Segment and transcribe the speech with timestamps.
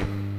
[0.00, 0.35] you.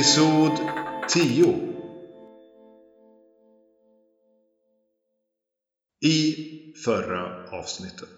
[0.00, 0.52] Episod
[1.08, 1.58] 10
[6.00, 6.34] I
[6.84, 8.08] förra avsnittet.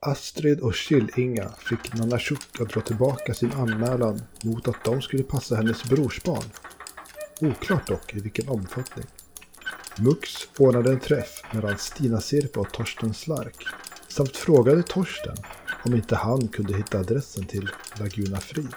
[0.00, 5.22] Astrid och Killinga fick Nanna Shuk att dra tillbaka sin anmälan mot att de skulle
[5.22, 6.44] passa hennes brorsbarn.
[7.40, 9.06] Oklart dock i vilken omfattning.
[9.98, 13.66] Mux ordnade en träff mellan Stina Sirpa och Torsten Slark
[14.08, 15.36] samt frågade Torsten
[15.84, 17.70] om inte han kunde hitta adressen till
[18.00, 18.74] Laguna Frid.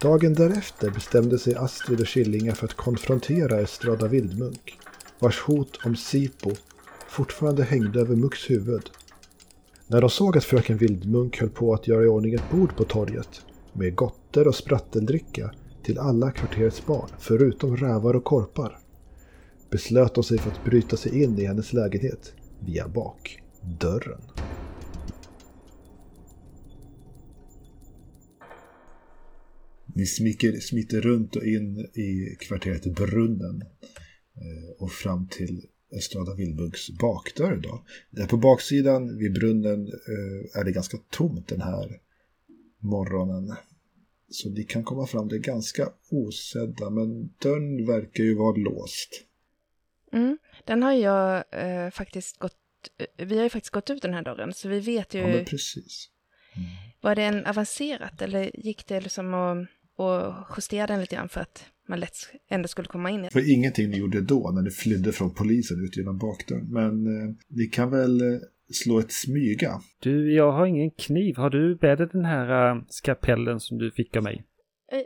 [0.00, 4.78] Dagen därefter bestämde sig Astrid och Killinga för att konfrontera Estrada Vildmunk,
[5.18, 6.50] vars hot om Sipo
[7.08, 8.90] fortfarande hängde över Mucks huvud.
[9.86, 12.84] När de såg att fröken Vildmunk höll på att göra i ordning ett bord på
[12.84, 13.40] torget
[13.72, 15.50] med gotter och spratteldricka
[15.82, 18.78] till alla kvarterets barn, förutom rävar och korpar,
[19.70, 24.20] beslöt de sig för att bryta sig in i hennes lägenhet via bakdörren.
[29.98, 33.62] Ni smiter, smiter runt och in i kvarteret Brunnen
[34.36, 37.56] eh, och fram till Estrada Vildbunks bakdörr.
[37.56, 37.84] Då.
[38.10, 42.00] Där på baksidan vid brunnen eh, är det ganska tomt den här
[42.78, 43.54] morgonen.
[44.30, 49.24] Så ni kan komma fram, det är ganska osedda men dörren verkar ju vara låst.
[50.12, 52.56] Mm, den har jag eh, faktiskt gått,
[53.16, 55.20] vi har ju faktiskt gått ut den här dörren så vi vet ju.
[55.20, 56.10] Ja precis.
[56.56, 56.68] Mm.
[57.00, 59.68] Var det en avancerat eller gick det liksom att
[59.98, 62.16] och justera den lite grann för att man lätt
[62.48, 63.30] ändå skulle komma in.
[63.30, 66.72] För ingenting ni gjorde då när ni flydde från polisen ut genom bakdörren.
[66.72, 68.38] Men eh, ni kan väl eh,
[68.72, 69.80] slå ett smyga.
[70.00, 71.36] Du, jag har ingen kniv.
[71.36, 74.44] Har du med dig den här uh, skapellen som du fick av mig?
[74.92, 75.00] Uh,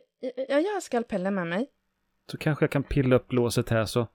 [0.49, 1.67] ja, jag har skalpellen med mig.
[2.31, 4.09] Så kanske jag kan pilla upp låset här så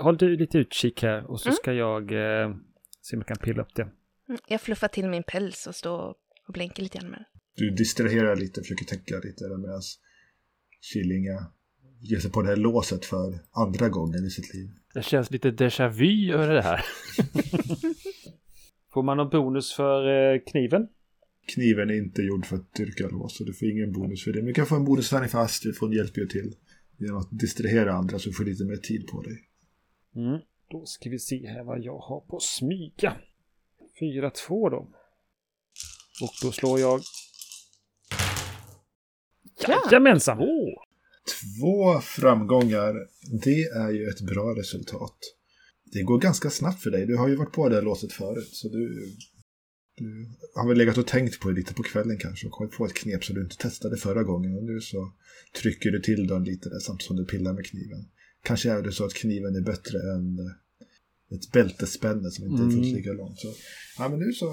[0.00, 1.56] håll du lite utkik här och så mm.
[1.56, 2.56] ska jag uh,
[3.00, 3.82] se om jag kan pilla upp det.
[3.82, 6.14] Mm, jag fluffar till min päls och står
[6.46, 7.26] och blänker lite grann med den.
[7.56, 9.82] Du distraherar lite, försöker tänka lite medan
[10.80, 11.46] Killinga
[12.00, 14.70] ger sig på det här låset för andra gången i sitt liv.
[14.94, 16.84] Det känns lite déjà vu över det här.
[18.92, 20.88] får man någon bonus för eh, kniven?
[21.54, 24.38] Kniven är inte gjord för att dyrka lås så du får ingen bonus för det.
[24.38, 26.54] Men du kan få en bonusvärning för Astrid för hon hjälper ju till.
[26.98, 29.48] Genom att distrahera andra så du får lite mer tid på dig.
[30.16, 30.40] Mm.
[30.70, 33.16] Då ska vi se här vad jag har på smyga.
[34.00, 34.76] 4-2 då.
[36.22, 37.00] Och då slår jag
[39.68, 40.38] Jajamensan!
[40.38, 40.74] Oh.
[41.60, 42.94] Två framgångar,
[43.44, 45.18] det är ju ett bra resultat.
[45.92, 47.06] Det går ganska snabbt för dig.
[47.06, 48.48] Du har ju varit på det här låset förut.
[48.52, 49.06] Så du,
[49.96, 52.84] du har väl legat och tänkt på det lite på kvällen kanske och kommit på
[52.84, 54.56] ett knep som du inte testade förra gången.
[54.56, 55.12] Och nu så
[55.62, 58.04] trycker du till den lite där samtidigt som du pillar med kniven.
[58.42, 60.38] Kanske är det så att kniven är bättre än
[61.34, 62.96] ett bältesspänne som inte är fullt mm.
[62.96, 63.38] lika långt.
[63.38, 63.48] Så,
[63.98, 64.46] ja, men nu så,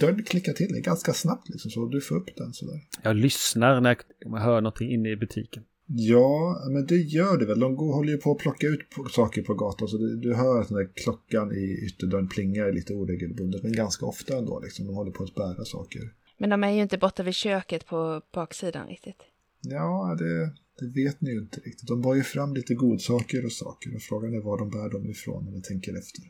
[0.00, 2.80] dörren klickar till det ganska snabbt liksom, så du får upp den sådär.
[3.02, 5.62] Jag lyssnar när jag hör någonting inne i butiken.
[5.86, 7.60] Ja, men det gör det väl.
[7.60, 8.80] De går, håller ju på att plocka ut
[9.10, 9.88] saker på gatan.
[9.88, 13.62] Så du, du hör att den där klockan i ytterdörren plingar lite oregelbundet.
[13.62, 14.60] Men ganska ofta ändå.
[14.60, 14.86] Liksom.
[14.86, 16.00] De håller på att bära saker.
[16.38, 19.22] Men de är ju inte borta vid köket på baksidan riktigt.
[19.60, 21.88] Ja, det, det vet ni ju inte riktigt.
[21.88, 25.10] De bar ju fram lite godsaker och saker och frågan är var de bär dem
[25.10, 26.22] ifrån när ni tänker efter.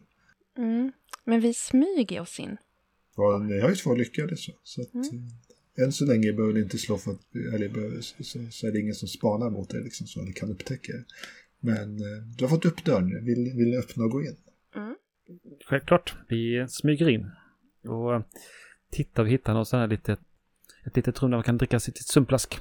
[0.59, 0.93] Mm.
[1.25, 2.57] Men vi smyger oss in.
[3.17, 4.53] Ja, ni har ju två lyckade så.
[4.63, 5.29] så att, mm.
[5.79, 8.95] Än så länge behöver ni inte slå för att, eller så, så är det ingen
[8.95, 11.05] som spanar mot er liksom så, eller kan upptäcka er.
[11.61, 14.37] Men eh, du har fått upp dörren, vill, vill ni öppna och gå in?
[14.75, 14.97] Mm.
[15.67, 17.31] Självklart, vi smyger in.
[17.89, 18.23] Och
[18.91, 20.21] tittar och hittar något sånt här litet,
[20.85, 22.61] ett litet rum där man kan dricka sitt sumpflask.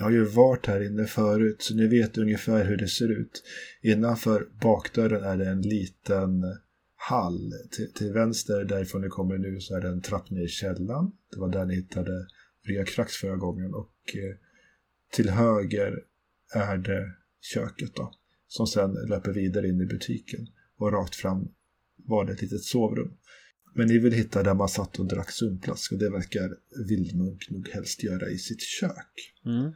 [0.00, 3.42] Jag har ju varit här inne förut så ni vet ungefär hur det ser ut.
[3.82, 6.42] Innanför bakdörren är det en liten
[6.96, 7.52] hall.
[7.70, 11.12] Till, till vänster därifrån ni kommer nu så är det en trapp ner i källaren.
[11.30, 12.26] Det var där ni hittade
[12.66, 13.74] Ria Krax förra gången.
[13.74, 14.36] Och eh,
[15.12, 15.98] till höger
[16.54, 18.14] är det köket då.
[18.46, 20.46] Som sen löper vidare in i butiken.
[20.76, 21.48] Och rakt fram
[21.96, 23.16] var det ett litet sovrum.
[23.74, 26.56] Men ni vill hitta där man satt och drack sumpflask och det verkar
[26.88, 29.34] Vildmunk nog helst göra i sitt kök.
[29.46, 29.72] Mm.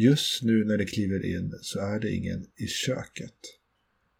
[0.00, 3.34] Just nu när det kliver in så är det ingen i köket.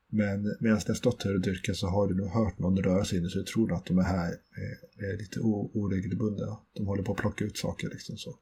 [0.08, 3.04] Men medan ni har stått här och dyrkat så har du nog hört någon röra
[3.04, 6.58] sig inne så du tror att de är här är, är lite oregelbundna.
[6.72, 8.38] De håller på att plocka ut saker liksom så.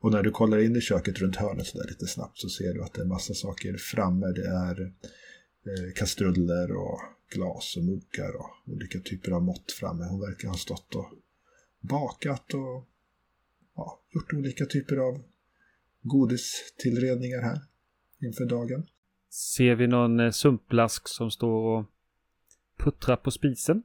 [0.00, 2.74] Och när du kollar in i köket runt hörnet så där lite snabbt så ser
[2.74, 4.26] du att det är massa saker framme.
[4.26, 7.00] Det är eh, kastruller och
[7.32, 10.04] glas och muggar och olika typer av mått framme.
[10.04, 11.10] Hon verkar ha stått och
[11.80, 12.88] bakat och
[13.76, 15.22] ja, gjort olika typer av
[16.02, 17.60] godistillredningar här
[18.26, 18.86] inför dagen.
[19.30, 21.86] Ser vi någon eh, sumplask som står och
[22.78, 23.82] puttrar på spisen?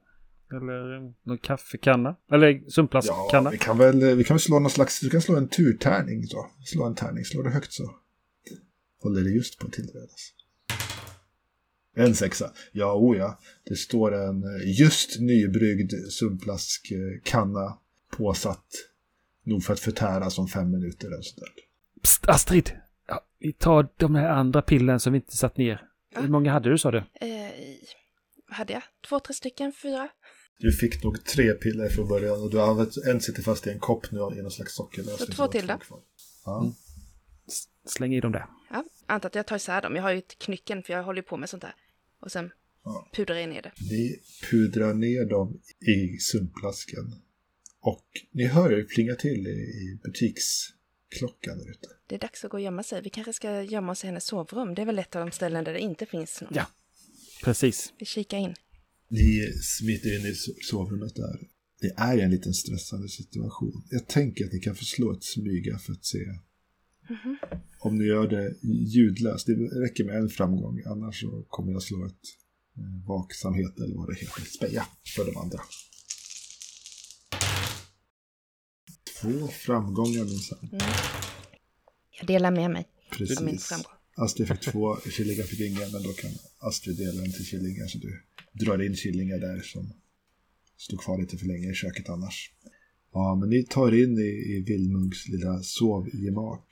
[0.52, 2.16] Eller någon kaffekanna?
[2.32, 3.50] Eller sumplaskkanna?
[3.50, 6.28] Ja, vi kan väl, vi kan väl slå någon slags, du kan slå en turtärning
[6.28, 6.48] så.
[6.66, 7.96] Slå en tärning, slår du högt så
[9.04, 10.34] håller det just på att tillredas.
[11.96, 12.52] En sexa.
[12.72, 13.40] Ja, o ja.
[13.64, 17.78] Det står en eh, just nybryggd sumplaskkanna
[18.12, 18.68] påsatt.
[19.44, 21.50] Nog för att förtäras om fem minuter eller sådär.
[22.04, 22.72] Psst, Astrid!
[23.08, 25.82] Ja, vi tar de här andra pillen som vi inte satt ner.
[26.16, 26.98] Hur många hade du sa du?
[26.98, 27.52] Eh,
[28.50, 28.84] hade jag?
[29.10, 29.74] Två, tre stycken?
[29.74, 30.10] Fyra?
[30.60, 33.70] Du fick nog tre piller från början och du har använt en sitter fast i
[33.70, 35.28] en kopp nu i någon slags sockerlösning.
[35.28, 35.80] Så två till då?
[36.46, 36.62] Ja.
[36.62, 36.74] Mm.
[37.86, 38.46] Släng i dem där.
[38.72, 39.96] Ja, antar att jag tar isär dem.
[39.96, 41.76] Jag har ju ett knycken för jag håller ju på med sånt där.
[42.20, 42.52] Och sen
[42.84, 43.10] Ja.
[43.14, 43.72] pudrar jag ner det.
[43.92, 44.22] Ni
[44.52, 47.14] pudrar ner dem i sumplasken.
[47.80, 50.00] Och ni hör det plinga till i, i
[51.10, 51.88] butiksklockan där ute.
[52.08, 53.02] Det är dags att gå och gömma sig.
[53.02, 54.76] Vi kanske ska gömma oss i hennes sovrum.
[54.76, 56.54] Det är väl ett av de ställen där det inte finns någon.
[56.56, 56.66] Ja.
[57.44, 57.94] Precis.
[58.00, 58.56] Vi kikar in.
[59.10, 61.40] Ni smiter in i so- sovrummet där.
[61.82, 63.84] Det är en liten stressande situation.
[63.90, 66.20] Jag tänker att ni kan få slå ett smyga för att se
[67.80, 68.56] om ni gör det
[68.88, 69.48] ljudlöst.
[69.48, 72.14] Det räcker med en framgång, annars så kommer jag slå ett
[72.78, 75.60] eh, vaksamhet eller vad det heter, speja för de andra.
[79.28, 80.70] Två framgångar minsann.
[82.20, 83.68] Jag delar med mig av min Precis.
[83.68, 83.92] framgång.
[84.16, 87.98] Astrid fick två, Killingar fick ingen, men då kan Astrid dela en till Killingar så
[87.98, 88.22] du
[88.54, 89.94] drar in Killingar där som
[90.78, 92.52] stod kvar lite för länge i köket annars.
[93.14, 96.68] Ja, men ni tar in i, i Vildmunks lilla sovgemak.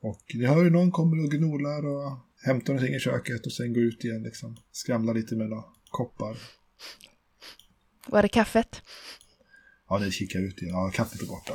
[0.00, 3.72] Och ni hör hur någon kommer och gnolar och hämtar någonting i köket och sen
[3.72, 4.56] går ut igen liksom.
[4.72, 6.38] Skramlar lite med några koppar.
[8.06, 8.82] Var är kaffet?
[9.88, 10.74] Ja, ni kikar ut igen.
[10.74, 11.52] Ja, kaffet är borta.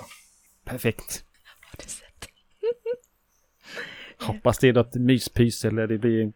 [0.63, 1.25] Perfekt.
[1.61, 2.29] Har du sett?
[4.19, 6.33] Hoppas det är något myspys eller det blir en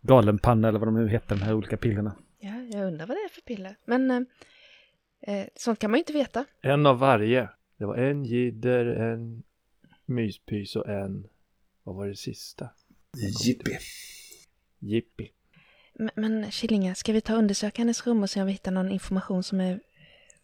[0.00, 2.16] galenpanna eller vad de nu heter, de här olika pillerna.
[2.38, 3.76] Ja, jag undrar vad det är för piller.
[3.84, 4.20] Men eh,
[5.34, 6.44] eh, sånt kan man ju inte veta.
[6.62, 7.48] En av varje.
[7.76, 9.42] Det var en jidder, en
[10.06, 11.28] myspys och en,
[11.82, 12.70] vad var det sista?
[13.44, 13.78] Jippi.
[14.78, 15.30] Jippi.
[15.94, 18.70] Men, men Killinga, ska vi ta och undersöka hennes rum och se om vi hittar
[18.70, 19.80] någon information som är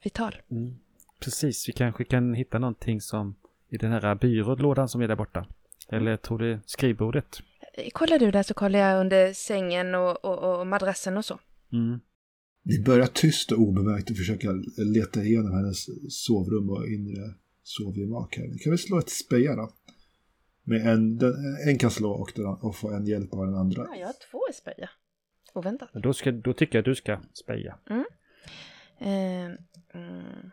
[0.02, 0.37] vital?
[0.50, 0.78] Mm.
[1.26, 3.37] Precis, vi kanske kan hitta någonting som
[3.69, 5.46] i den här byrålådan som är där borta.
[5.88, 7.40] Eller tror det är skrivbordet.
[7.93, 11.38] Kollar du där så kollar jag under sängen och, och, och madrassen och så.
[11.73, 12.00] Mm.
[12.62, 18.46] Ni börjar tyst och obemärkt och försöka leta igenom hennes sovrum och inre sovgemak här.
[18.46, 19.72] Ni kan väl slå ett speja då?
[20.62, 21.34] Med en, den,
[21.69, 23.87] en kan slå och, den, och få en hjälp av den andra.
[23.90, 24.90] Ja, jag har två i speja.
[25.55, 25.90] Oväntat.
[25.93, 27.79] Då, ska, då tycker jag att du ska speja.
[28.99, 29.44] Eh,
[29.94, 30.50] mm.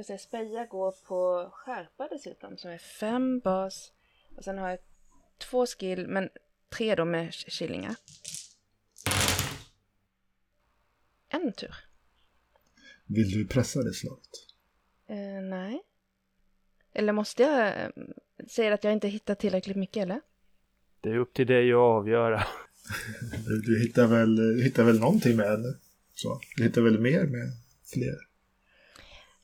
[0.00, 3.92] Ska säga, speja går på skärpa dessutom, som är fem bas.
[4.36, 4.78] Och sen har jag
[5.38, 6.28] två skill, men
[6.68, 7.96] tre då med killingar.
[11.28, 11.74] En tur.
[13.06, 14.46] Vill du pressa det slaget?
[15.06, 15.82] Eh, nej.
[16.92, 17.90] Eller måste jag eh,
[18.48, 20.20] säga att jag inte hittat tillräckligt mycket, eller?
[21.00, 22.46] Det är upp till dig att avgöra.
[23.46, 25.78] Du, du, hittar väl, du hittar väl någonting med?
[26.14, 26.40] Så.
[26.56, 27.52] Du hittar väl mer med
[27.84, 28.29] fler?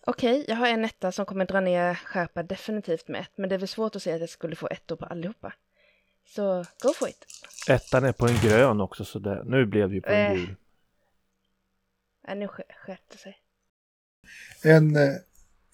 [0.08, 3.54] Okej, jag har en etta som kommer dra ner skärpa definitivt med ett, men det
[3.54, 5.52] är väl svårt att säga att jag skulle få ettor på allihopa.
[6.26, 7.26] Så go for it.
[7.68, 9.42] Ettan är på en grön också så där.
[9.44, 10.38] Nu blev det ju på en Eh.
[10.38, 10.56] gul.
[12.26, 13.36] Nej, nu sk- skärpte det sig.
[14.62, 15.12] En, eh,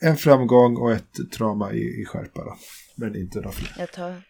[0.01, 2.57] en framgång och ett trauma i, i skärpa då.
[2.97, 3.75] Men inte då fler.
[3.79, 4.23] Jag tar,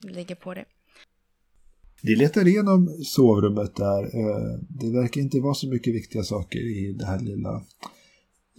[0.00, 0.64] ligger på det.
[2.02, 4.02] Ni letar igenom sovrummet där.
[4.04, 7.62] Eh, Det verkar inte vara så mycket viktiga saker i det här lilla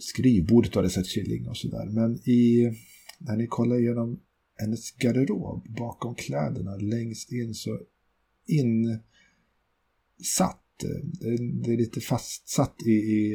[0.00, 1.86] skrivbordet har det sett killing och sådär.
[1.86, 2.72] Men i,
[3.18, 4.20] när ni kollar igenom
[4.56, 7.80] hennes garderob bakom kläderna längst in så
[8.46, 8.96] insatt,
[11.20, 13.34] det är, det är lite fastsatt i, i,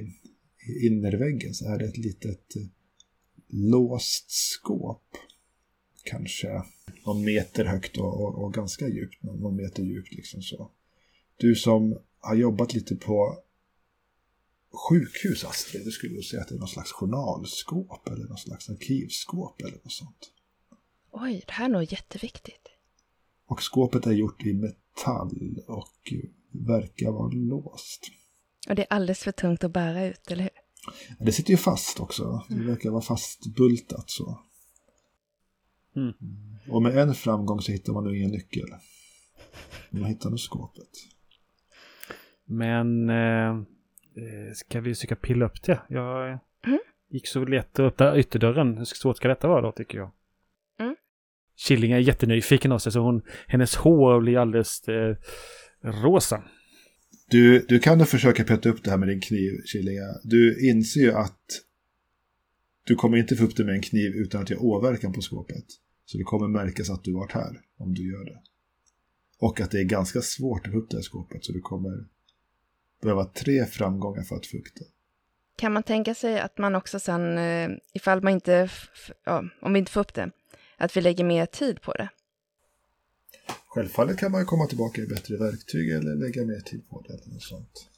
[0.67, 2.63] i innerväggen så är det ett litet eh,
[3.47, 5.03] låst skåp.
[6.03, 6.63] Kanske
[7.05, 10.71] någon meter högt och, och, och ganska djupt, någon meter djupt liksom så.
[11.37, 13.44] Du som har jobbat lite på
[14.75, 19.61] sjukhus Astrid, du skulle säga att det är någon slags journalskåp eller någon slags arkivskåp
[19.61, 20.31] eller något sånt.
[21.11, 22.67] Oj, det här är nog jätteviktigt.
[23.47, 26.13] Och skåpet är gjort i metall och
[26.51, 28.11] verkar vara låst.
[28.69, 30.51] Och det är alldeles för tungt att bära ut, eller hur?
[31.25, 32.45] Det sitter ju fast också.
[32.49, 34.39] Det verkar vara fastbultat så.
[35.95, 36.13] Mm.
[36.69, 38.69] Och med en framgång så hittar man nog ingen nyckel.
[39.89, 40.89] Man hittar nog skåpet.
[42.45, 43.61] Men eh,
[44.55, 45.81] ska vi försöka pilla upp det?
[45.89, 46.79] Jag Mm.
[47.09, 48.77] gick så lätt att öppna ytterdörren.
[48.77, 50.11] Hur svårt ska detta vara då tycker jag?
[50.79, 50.95] Mm.
[51.55, 55.15] Killing är jättenyfiken av sig så hon, hennes hår blir alldeles eh,
[55.81, 56.43] rosa.
[57.29, 60.19] Du, du kan då försöka peta upp det här med din kniv, Killinga.
[60.23, 61.39] Du inser ju att
[62.83, 65.65] du kommer inte få upp det med en kniv utan att göra åverkan på skåpet.
[66.05, 68.41] Så det kommer märkas att du varit här om du gör det.
[69.39, 72.05] Och att det är ganska svårt att få upp det här skåpet så du kommer
[73.05, 74.85] behöva tre framgångar för att det.
[75.57, 78.69] Kan man tänka sig att man också sen, eh, ifall man inte,
[79.23, 80.31] ja, om vi inte får upp det,
[80.77, 82.09] att vi lägger mer tid på det?
[83.67, 87.13] Självfallet kan man ju komma tillbaka i bättre verktyg eller lägga mer tid på det
[87.13, 87.89] eller något sånt.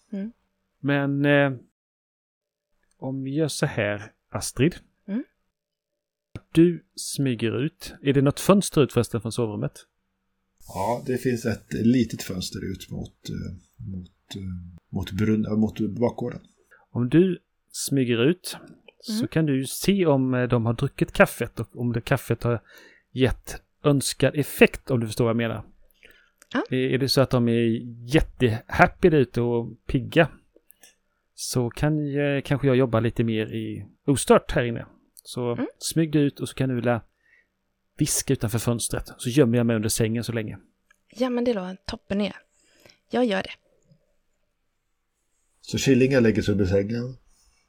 [0.79, 1.51] Men eh,
[2.97, 4.75] om vi gör så här, Astrid.
[5.07, 5.23] Mm.
[6.51, 7.93] Du smyger ut.
[8.01, 9.85] Är det något fönster ut förresten från sovrummet?
[10.67, 14.09] Ja, det finns ett litet fönster ut mot, eh, mot,
[14.89, 16.39] mot, brunn, äh, mot bakgården.
[16.91, 17.39] Om du
[17.71, 18.57] smyger ut
[19.01, 19.27] så Mm.
[19.27, 22.59] kan du ju se om eh, de har druckit kaffet och om det kaffet har
[23.11, 25.63] gett önskad effekt om du förstår vad jag menar.
[26.53, 26.63] Ja.
[26.77, 27.81] Är det så att de är
[28.15, 30.27] jättehappy där ute och pigga
[31.35, 34.85] så kan jag, kanske jag jobba lite mer i ostört här inne.
[35.23, 35.67] Så Mm.
[35.79, 37.01] smyg dig ut och så kan du vilja
[37.97, 39.03] viska utanför fönstret.
[39.17, 40.57] Så gömmer jag mig under sängen så länge.
[41.09, 42.35] Ja, men det låter toppen är.
[43.09, 43.49] Jag gör det.
[45.69, 47.17] Så Killinga lägger sig under sängen.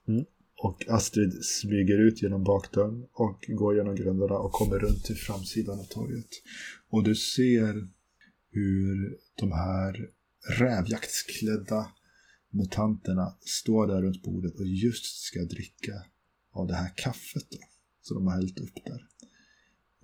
[0.08, 0.24] Mm.
[0.56, 5.78] Och Astrid smyger ut genom bakdörren och går genom gränderna och kommer runt till framsidan
[5.78, 6.28] av torget.
[6.90, 7.88] Och du ser
[8.50, 10.10] hur de här
[10.58, 11.92] rävjaktsklädda
[12.50, 15.92] mutanterna står där runt bordet och just ska dricka
[16.52, 17.58] av det här kaffet då,
[18.02, 19.06] som de har hällt upp där.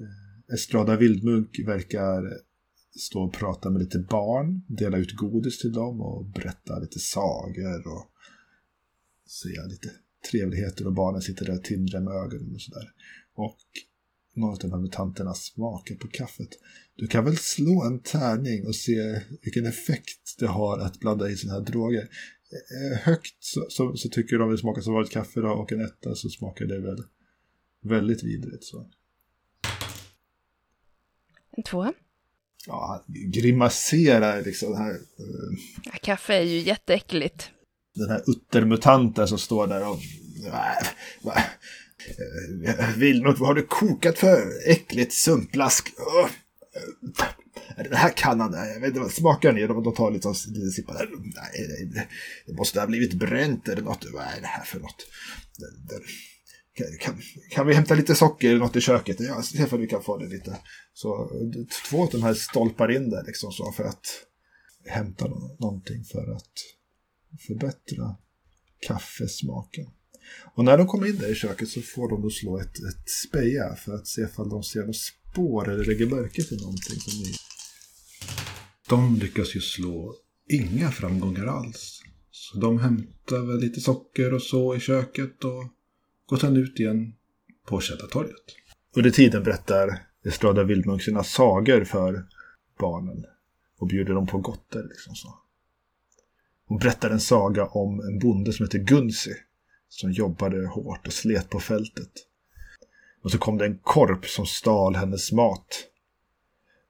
[0.00, 2.22] Eh, Estrada Vildmunk verkar
[2.96, 7.88] stå och prata med lite barn, dela ut godis till dem och berätta lite sagor
[7.88, 8.10] och
[9.28, 9.90] säga lite
[10.30, 12.92] trevligheter och barnen sitter där och tindrar med ögonen och sådär.
[13.34, 13.58] Och
[14.34, 16.48] någon av de här mutanterna smakar på kaffet.
[16.96, 21.36] Du kan väl slå en tärning och se vilken effekt det har att blanda i
[21.36, 22.08] sådana här droger.
[22.52, 25.80] Eh, högt så, så, så tycker de det smakar som vanligt kaffe då, och en
[25.80, 27.02] etta så smakar det väl
[27.80, 28.64] väldigt vidrigt.
[28.64, 28.90] Så.
[31.50, 31.92] En tvåa.
[32.66, 37.50] Ja, grimaserar liksom den här, eh, Ja, kaffe är ju jätteäckligt.
[37.94, 39.98] den här uttermutanten som står där och...
[42.96, 45.88] Vilmot, vad har du kokat för äckligt sumpblask?
[45.98, 46.28] Åh,
[47.76, 49.66] eh, Den här kannan, jag vet inte vad smakar den i?
[49.66, 50.34] De, de tar lite,
[50.72, 51.08] sippar där.
[51.18, 52.06] Nej, det,
[52.46, 54.06] det måste ha blivit bränt eller något.
[54.12, 55.06] Vad är det här för något?
[55.58, 56.00] Det, det,
[56.74, 59.20] kan, kan, vi hämta lite socker eller något i köket?
[59.20, 60.58] Ja, se om vi kan få det lite.
[60.92, 61.30] Så
[61.90, 64.06] två av de här stolpar in där liksom så för att
[64.86, 65.26] hämta
[65.58, 66.52] någonting för att
[67.46, 68.16] förbättra
[68.86, 69.86] kaffesmaken.
[70.54, 73.10] Och när de kommer in där i köket så får de då slå ett, ett
[73.28, 77.18] speja för att se ifall de ser något spår eller lägger märke till någonting som
[77.18, 77.34] ni...
[78.88, 80.14] De lyckas ju slå
[80.48, 82.00] inga framgångar alls.
[82.30, 85.64] Så de hämtar väl lite socker och så i köket och
[86.26, 87.14] gått han ut igen
[87.66, 88.44] på Källartorget.
[88.96, 92.26] Under tiden berättar Estrada Vildmunk sina sagor för
[92.78, 93.24] barnen
[93.78, 94.82] och bjuder dem på gotter.
[94.82, 95.38] Liksom så.
[96.66, 99.34] Hon berättar en saga om en bonde som heter Gunsi
[99.88, 102.10] som jobbade hårt och slet på fältet.
[103.22, 105.84] Och så kom det en korp som stal hennes mat.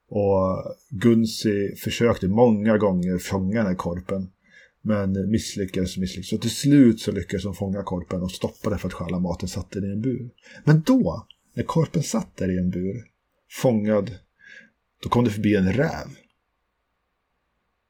[0.08, 4.30] Och Gunsi försökte många gånger fånga den här korpen.
[4.86, 6.32] Men misslyckades och misslyckades.
[6.32, 9.46] Och till slut så lyckades hon fånga korpen och stoppa den för att stjäla maten
[9.46, 10.30] och satte den i en bur.
[10.64, 13.04] Men då, när korpen satt där i en bur,
[13.50, 14.18] fångad,
[15.02, 16.06] då kom det förbi en räv.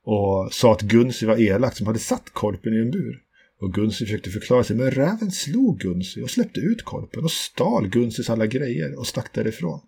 [0.05, 3.23] Och sa att Gunsi var elak som hade satt korpen i en bur.
[3.61, 7.89] Och Gunsi försökte förklara sig, men räven slog Gunsi och släppte ut korpen och stal
[7.89, 9.81] Gunsis alla grejer och stack därifrån.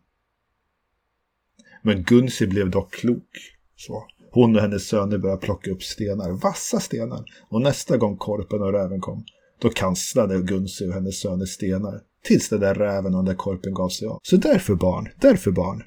[1.82, 3.28] Men Gunsi blev dock klok.
[3.76, 7.25] Så hon och hennes söner började plocka upp stenar, vassa stenar.
[7.49, 9.25] Och nästa gång korpen och räven kom,
[9.59, 12.00] då kanslade Gunsi och hennes söner stenar.
[12.25, 14.21] Tills den där räven och den där korpen gav sig av.
[14.23, 15.83] Så därför barn, därför barn.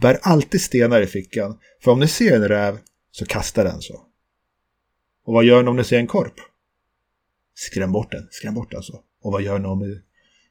[0.00, 1.58] Bär alltid stenar i fickan.
[1.82, 2.78] För om ni ser en räv,
[3.10, 3.94] så kasta den så.
[5.24, 6.34] Och vad gör ni om ni ser en korp?
[7.54, 9.00] Skräm bort den, skräm bort den så.
[9.22, 10.00] Och vad gör ni om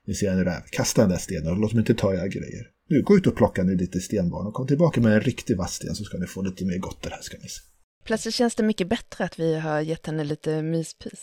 [0.06, 0.62] ni ser en räv?
[0.72, 2.73] Kasta den där stenen och låt dem inte ta era grejer.
[2.94, 5.74] Nu, gå ut och plocka nu lite stenbarn och kom tillbaka med en riktig vass
[5.74, 7.62] sten så ska ni få lite mer gott här ska ni se.
[8.06, 11.20] Plötsligt känns det mycket bättre att vi har gett henne lite myspys.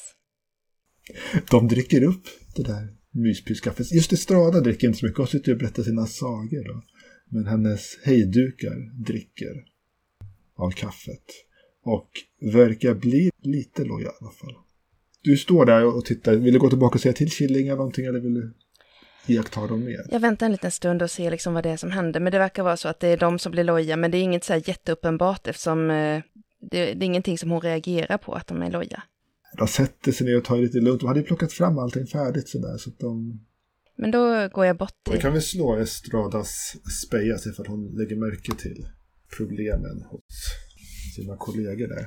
[1.51, 2.23] De dricker upp
[2.57, 3.93] det där myspyskaffet.
[3.93, 6.69] Just Estrada dricker inte så mycket och sitter och berättar sina sagor.
[6.69, 6.83] Då.
[7.29, 9.65] Men hennes hejdukar dricker
[10.57, 11.25] av kaffet.
[11.83, 12.11] Och
[12.53, 14.55] verkar bli lite lojal i alla fall.
[15.23, 16.37] Du står där och tittar.
[16.37, 18.55] Vill du gå tillbaka och säga till Killinga någonting eller vill du
[19.27, 20.07] iaktta dem mer?
[20.11, 22.21] Jag väntar en liten stund och ser liksom vad det är som händer.
[22.21, 23.97] Men det verkar vara så att det är de som blir loja.
[23.97, 26.23] Men det är inget så här jätteuppenbart eftersom eh,
[26.61, 29.03] det, det är ingenting som hon reagerar på att de är loja.
[29.59, 31.01] De sätter sig ner och tar det lite lugnt.
[31.01, 32.79] De hade ju plockat fram allting färdigt sådär.
[32.79, 33.41] Så att de...
[33.97, 35.21] Men då går jag bort Vi till...
[35.21, 38.87] kan väl slå Estradas speja sig för att hon lägger märke till
[39.37, 40.23] problemen hos
[41.17, 42.07] sina kollegor där.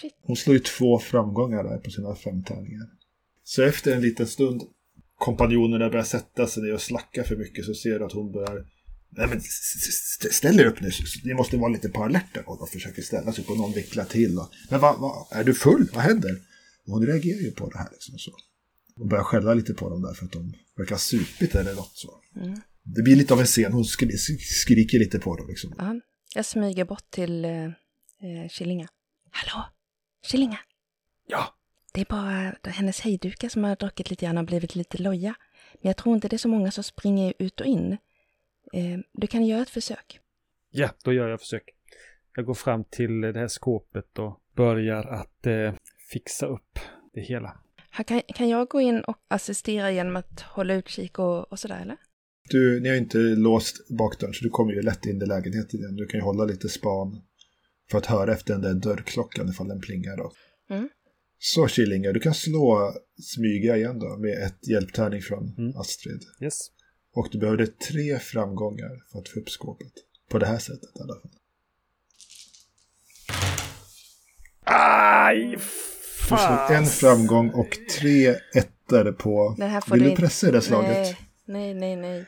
[0.00, 0.14] Shit.
[0.22, 2.97] Hon slår ju två framgångar där på sina fem tärningar.
[3.48, 4.62] Så efter en liten stund
[5.16, 8.66] kompanjonerna börjar sätta sig ner och slacka för mycket så ser du att hon börjar
[9.10, 9.40] Nej men
[10.32, 10.90] ställ er upp nu,
[11.24, 14.38] ni måste vara lite på alerten och de försöker ställa sig på någon vickla till.
[14.38, 15.88] Och, men vad, vad, är du full?
[15.94, 16.30] Vad händer?
[16.86, 18.32] Och hon reagerar ju på det här liksom så.
[18.96, 21.96] Och börjar skälla lite på dem där för att de verkar ha supit eller något
[21.96, 22.20] så.
[22.36, 22.60] Mm.
[22.82, 25.74] Det blir lite av en scen, hon skri skriker lite på dem liksom.
[25.78, 26.00] Ja,
[26.34, 28.88] jag smyger bort till eh, eh, Killinga.
[29.30, 29.64] Hallå?
[30.26, 30.58] Killinga?
[31.26, 31.57] Ja.
[31.92, 35.34] Det är bara hennes hejdukar som har druckit lite grann och blivit lite loja.
[35.72, 37.92] Men jag tror inte det är så många som springer ut och in.
[38.72, 40.20] Eh, du kan göra ett försök.
[40.70, 41.62] Ja, då gör jag försök.
[42.36, 45.74] Jag går fram till det här skåpet och börjar att eh,
[46.12, 46.78] fixa upp
[47.14, 47.60] det hela.
[47.90, 51.80] Här kan, kan jag gå in och assistera genom att hålla utkik och, och sådär
[51.82, 51.96] eller?
[52.50, 55.80] Du, ni har ju inte låst bakdörren så du kommer ju lätt in i lägenheten
[55.80, 55.96] igen.
[55.96, 57.22] Du kan ju hålla lite span
[57.90, 60.32] för att höra efter den där dörrklockan ifall den plingar då.
[60.70, 60.88] Mm.
[61.38, 65.76] Så Killinga, du kan slå smyga igen då med ett hjälptärning från Mm.
[65.76, 66.22] Astrid.
[66.40, 66.58] Yes.
[67.14, 69.92] Och du behövde tre framgångar för att få upp skåpet.
[70.30, 71.30] På det här sättet i alla fall.
[74.64, 75.58] Aj!
[76.30, 77.68] Du slog en framgång och
[77.98, 79.54] tre ettor på...
[79.58, 80.96] Det här får Vill du du pressa i det slaget?
[80.96, 81.16] Nej,
[81.46, 82.26] nej, nej, nej.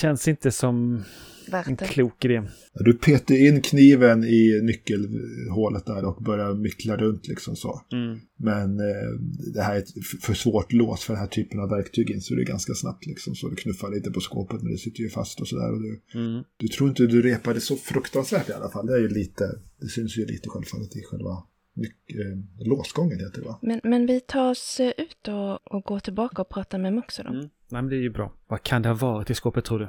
[0.00, 1.04] Känns inte som
[1.50, 1.84] Värt det.
[1.84, 2.42] klok idé.
[2.74, 7.80] Du petar in kniven i nyckelhålet där och börjar mickla runt liksom så.
[7.92, 8.18] Mm.
[8.36, 9.10] Men eh,
[9.54, 9.88] det här är ett
[10.22, 13.34] för svårt lås för den här typen av verktyg insåg du ganska snabbt liksom.
[13.34, 15.72] Så du knuffar lite på skåpet men det sitter ju fast och sådär.
[15.72, 16.42] Och du, Mm.
[16.56, 18.86] du tror inte du repade så fruktansvärt i alla fall.
[18.86, 19.44] Det är ju lite,
[19.80, 23.58] det syns ju lite självfallet i själva eh, låsgången heter det va?
[23.62, 27.18] Men, men vi tar oss eh, ut och, och går tillbaka och pratar med Mux
[27.18, 27.34] och dem.
[27.34, 27.48] Mm.
[27.70, 28.32] Nej, men det är ju bra.
[28.48, 29.88] Vad kan det ha varit i skåpet tror du,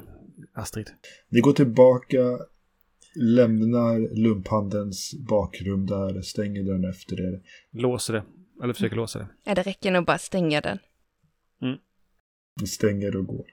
[0.54, 0.90] Astrid?
[1.28, 2.38] Ni går tillbaka,
[3.14, 7.42] lämnar lumphandelns bakrum där, stänger dörren efter er.
[7.72, 8.22] Låser det.
[8.62, 9.28] Eller försöker låsa det.
[9.44, 10.78] Ja, det räcker nog bara att stänga den.
[12.60, 13.46] Ni stänger och går.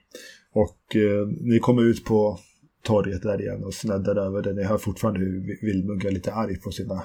[0.52, 2.38] Och eh, ni kommer ut på
[2.82, 4.52] torget där igen och sneddar över det.
[4.52, 7.02] Ni hör fortfarande hur Vildmugg är lite arg på sina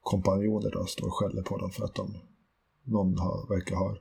[0.00, 2.14] kompanjoner då, står och skäller på dem för att de,
[2.84, 3.96] någon har, verkar ha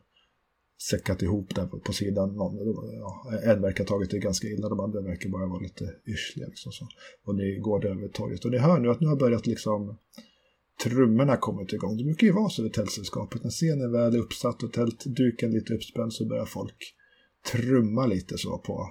[0.82, 2.36] säckat ihop där på, på sidan.
[2.36, 2.58] Någon,
[2.94, 6.48] ja, en verkar ha tagit det ganska illa, de andra verkar bara vara lite yrsliga.
[6.48, 6.88] Liksom så.
[7.26, 9.98] Och ni går där över torget och ni hör nu att nu har börjat liksom
[10.84, 11.98] trummorna kommit igång.
[11.98, 13.44] Det brukar ju vara så vid tältsällskapet.
[13.44, 16.96] När scenen väl är uppsatt och tältduken lite uppspänd så börjar folk
[17.52, 18.90] trumma lite så på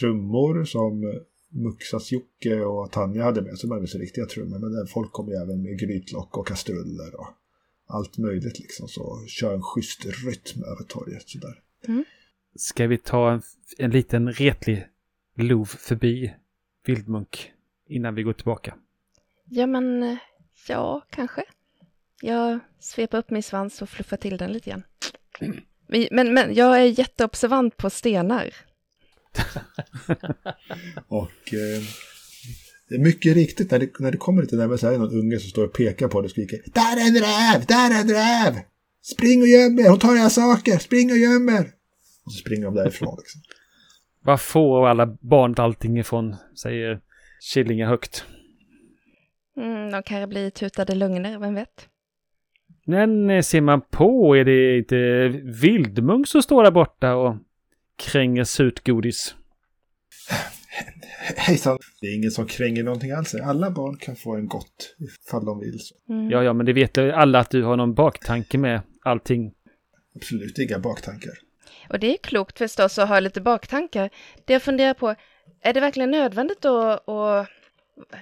[0.00, 3.68] trummor som Muxas Jocke och Tanja hade med sig.
[3.68, 4.58] De hade med sig riktiga trummor.
[4.58, 7.26] Men folk kommer ju även med grytlock och kastruller och
[7.86, 8.88] allt möjligt liksom.
[8.88, 11.60] Så kör en schysst rytm över torget sådär.
[12.56, 13.42] Ska vi ta en,
[13.78, 14.88] en liten retlig
[15.36, 16.34] lov förbi
[16.86, 17.52] Vildmunk
[17.86, 18.74] innan vi går tillbaka?
[19.44, 20.18] Ja, men
[20.68, 21.44] ja, kanske.
[22.20, 24.82] Jag sveper upp min svans och fluffar till den lite grann.
[26.10, 28.54] Men, men jag är jätteobservant på stenar.
[31.08, 31.82] Och eh,
[32.90, 35.50] mycket riktigt när det, när det kommer lite närmare så är det någon unge som
[35.50, 37.66] står och pekar på det och skriker Där är en räv!
[37.66, 38.62] Där är en räv!
[39.02, 39.88] Spring och göm er!
[39.88, 40.78] Hon tar era saker!
[40.78, 41.70] Spring och göm er!
[42.24, 43.40] Och så springer de därifrån liksom.
[44.22, 46.36] Var får alla barn allting ifrån?
[46.62, 47.00] Säger
[47.40, 48.24] Killinga högt.
[49.56, 51.88] Mm, de kanske blir tutade lögner, vem vet?
[52.86, 57.36] Men eh, ser man på är det inte Vildmunk som står där borta och
[57.96, 59.34] kränger surt godis.
[60.78, 61.78] He- Hejsan!
[62.00, 63.34] Det är ingen som kränger någonting alls.
[63.34, 65.78] Alla barn kan få en gott ifall de vill.
[65.80, 65.94] Så.
[66.12, 66.30] Mm.
[66.30, 69.52] Ja, ja, men det vet ju alla att du har någon baktanke med allting.
[70.16, 71.32] Absolut inga baktankar.
[71.88, 74.10] Och det är klokt förstås att ha lite baktankar.
[74.44, 75.14] Det jag funderar på,
[75.62, 77.46] är det verkligen nödvändigt då och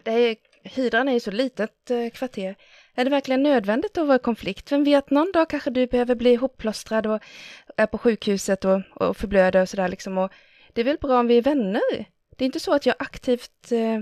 [0.03, 2.57] det är, Hydran är ju så litet eh, kvarter.
[2.95, 4.73] Är det verkligen nödvändigt att vara i konflikt?
[4.73, 7.21] Vem vet, någon dag kanske du behöver bli ihopplåstrad och
[7.77, 10.19] är på sjukhuset och, och förblöder och sådär liksom.
[10.19, 10.33] Och
[10.73, 12.07] det är väl bra om vi är vänner?
[12.42, 14.00] Det är inte så att jag aktivt eh,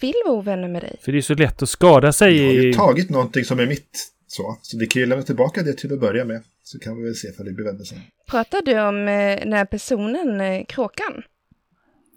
[0.00, 0.96] vill vara ovänner med dig.
[1.02, 3.66] För det är så lätt att skada sig Jag har ju tagit någonting som är
[3.66, 4.12] mitt.
[4.26, 6.42] Så, så vi kan ju lämna tillbaka det till att börja med.
[6.62, 7.98] Så kan vi väl se ifall det blir vänner sen.
[8.30, 11.22] Pratar du om eh, den här personen, eh, kråkan?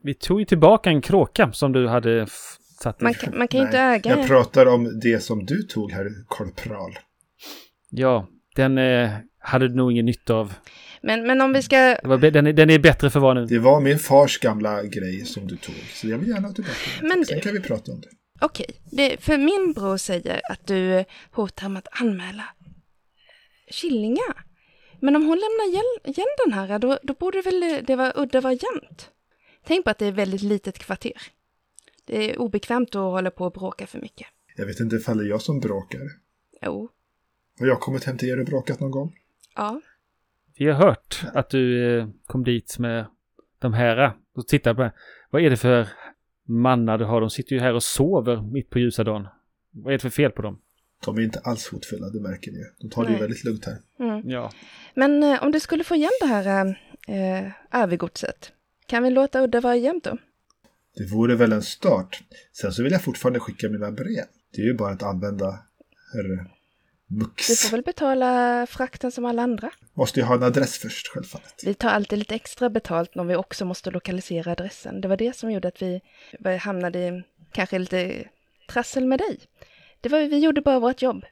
[0.03, 2.27] Vi tog ju tillbaka en kråka som du hade
[2.81, 3.01] satt.
[3.01, 6.09] Man kan, man kan ju inte äga Jag pratar om det som du tog här,
[6.27, 6.99] korpral.
[7.89, 10.53] Ja, den eh, hade du nog ingen nytta av.
[11.07, 11.97] Men, men om vi ska...
[12.03, 13.45] Var, den, är- den är bättre för vad nu.
[13.45, 15.75] Det var min fars gamla grej som du tog.
[15.93, 17.07] Så jag vill gärna ha tillbaka den.
[17.09, 18.09] Men Sen kan vi prata om det.
[18.41, 22.43] Okej, det, för min bror säger att du hotar med att anmäla
[23.71, 24.33] Killinga.
[24.99, 28.41] Men om hon lämnar igen, igen den här, då, då borde väl det vara udda
[28.41, 29.09] vara jämnt.
[29.67, 31.13] Tänk på att det är väldigt litet kvarter.
[32.05, 34.27] Det är obekvämt att hålla på och bråka för mycket.
[34.55, 36.01] Jag vet inte ifall det är jag som bråkar.
[36.65, 36.89] Jo,
[37.59, 39.15] Har jag kommit hem till er och bråkat någon gång?
[39.55, 39.81] ja.
[40.59, 43.05] Vi har hört att du eh, kom dit med
[43.59, 44.91] de här och tittade på det.
[45.29, 45.87] Vad är det för
[46.47, 47.21] mannar du har?
[47.21, 49.27] De sitter ju här och sover mitt på ljusa dagen.
[49.71, 50.61] Vad är det för fel på dem?
[51.05, 52.65] De är inte alls hotfulla, det märker ni ju.
[52.79, 53.21] De tar det ju Nej.
[53.21, 53.77] väldigt lugnt här.
[53.99, 54.29] Mm.
[54.29, 54.51] Ja.
[54.93, 56.67] Men eh, om du skulle få igen det här
[57.07, 58.51] eh, arvegodset,
[58.85, 60.17] kan vi låta udda vara jämnt då?
[60.95, 62.23] Det vore väl en start.
[62.61, 64.25] Sen så vill jag fortfarande skicka mina brev.
[64.53, 65.59] Det är ju bara att använda
[66.13, 66.56] herr
[67.09, 67.47] Mux.
[67.47, 69.71] Du får väl betala frakten som alla andra.
[69.93, 71.61] Måste ju ha en adress först, självfallet.
[71.65, 75.01] Vi tar alltid lite extra betalt om vi också måste lokalisera adressen.
[75.01, 76.01] Det var det som gjorde att vi
[76.61, 78.27] hamnade i kanske lite
[78.69, 79.39] trassel med dig.
[80.01, 81.25] Det var, vi gjorde bara vårt jobb.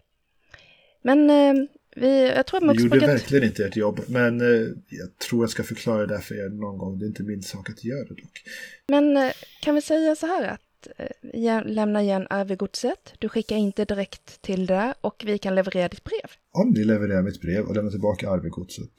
[1.02, 1.54] Men eh,
[1.96, 3.10] vi, jag tror att Vi gjorde Muxpaket...
[3.10, 6.50] verkligen inte ert jobb, men eh, jag tror jag ska förklara det här för er
[6.50, 7.00] någon gång.
[7.00, 8.44] Det är inte min sak att göra det dock.
[8.88, 10.62] Men eh, kan vi säga så här att
[10.98, 16.04] eh, lämna igen arvegodset, du skickar inte direkt till det och vi kan leverera ditt
[16.04, 16.32] brev.
[16.52, 18.94] Om ni levererar mitt brev och lämnar tillbaka arvegodset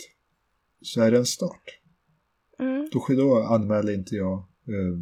[0.83, 1.81] så är det en start.
[2.59, 2.89] Mm.
[2.93, 4.99] Då, då anmäler inte jag, eh,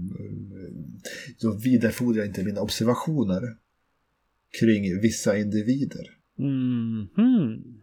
[1.40, 3.56] då vidarefordrar jag inte mina observationer
[4.60, 6.18] kring vissa individer.
[6.36, 7.80] Mhm.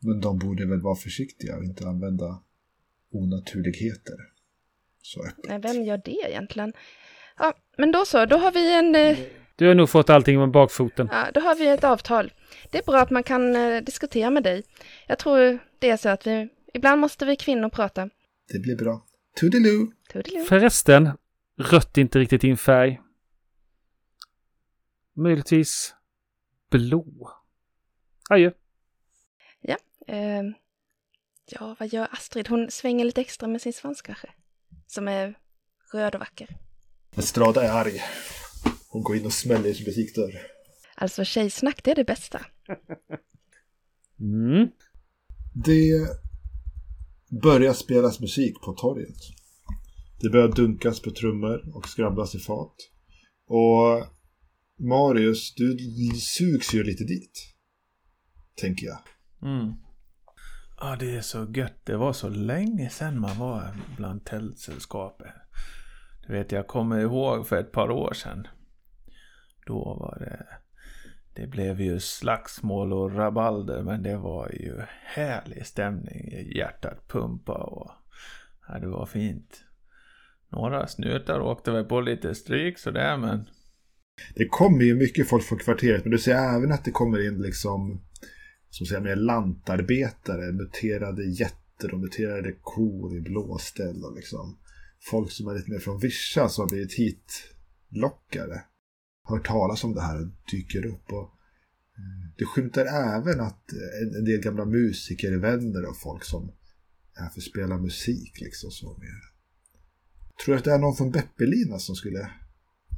[0.00, 2.42] Men de borde väl vara försiktiga och inte använda
[3.10, 4.16] onaturligheter.
[5.02, 5.44] Så öppet.
[5.48, 6.72] Nej, vem gör det egentligen?
[7.38, 8.94] Ja, men då så, då har vi en...
[8.94, 9.18] Eh,
[9.56, 11.08] Du har nog fått allting med bakfoten.
[11.12, 12.32] Ja, då har vi ett avtal.
[12.70, 14.62] Det är bra att man kan eh, diskutera med dig.
[15.06, 18.10] Jag tror det är så att vi, ibland måste vi kvinnor prata.
[18.52, 19.06] Det blir bra.
[19.40, 19.92] Toodiloo!
[20.12, 20.44] Toodiloo.
[20.44, 21.10] Förresten,
[21.58, 23.00] rött är inte riktigt din färg.
[25.16, 25.94] Möjligtvis
[26.70, 27.30] blå.
[28.30, 28.50] Adjö.
[30.06, 30.42] Eh,
[31.50, 32.48] ja, vad gör Astrid?
[32.48, 34.28] Hon svänger lite extra med sin svans kanske.
[34.86, 35.34] Som är
[35.92, 36.48] röd och vacker.
[37.18, 38.02] Estrada är arg.
[38.88, 40.42] Hon går in och smäller i sin butikdörr.
[40.94, 42.40] Alltså tjejsnack, det är det bästa.
[44.20, 44.68] Mm.
[45.54, 46.08] Det
[47.42, 49.16] börjar spelas musik på torget.
[50.20, 52.74] Det börjar dunkas på trummor och skramlas i fat.
[53.46, 54.06] Och
[54.78, 55.78] Marius, du
[56.20, 57.54] sugs ju lite dit.
[58.54, 58.98] Tänker jag.
[59.42, 59.72] Mm.
[60.80, 61.80] Ja, det är så gött.
[61.84, 65.32] Det var så länge sedan man var bland tältsällskapet.
[66.28, 68.46] Du vet, jag kommer ihåg för ett par år sedan.
[69.66, 70.46] Då var det...
[71.34, 76.52] Det blev ju slagsmål och rabalder, men det var ju härlig stämning.
[76.56, 77.90] Hjärtat pumpa och...
[78.68, 79.64] Ja, det var fint.
[80.48, 83.48] Några snutar åkte väl på lite stryk sådär, men...
[84.34, 87.42] Det kommer ju mycket folk från kvarteret, men du ser även att det kommer in
[87.42, 88.00] liksom
[88.70, 94.58] som säger mer lantarbetare, muterade jätter och muterade kor i blåställ och liksom
[95.00, 98.64] folk som är lite mer från Vischa som har blivit hitlockade.
[99.24, 101.30] Hört talas om det här och dyker upp och
[101.98, 106.48] eh, det skymtar även att eh, en, del gamla musiker, vänner och folk som
[107.14, 109.38] är här för att spela musik liksom så mer.
[110.44, 112.30] Tror du att det är någon från Beppelina som skulle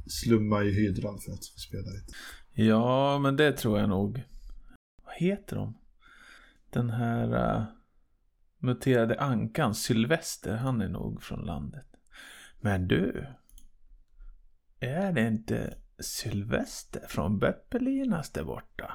[0.07, 2.13] slumma i hydran för att spela lite?
[2.53, 4.23] Ja, men det tror jag nog.
[5.03, 5.77] Vad heter de?
[6.69, 7.65] Den här uh,
[8.59, 11.85] muterade ankan, Sylvester, han är nog från landet.
[12.61, 13.27] Men du,
[14.79, 18.93] är det inte Sylvester från Beppelinas där borta?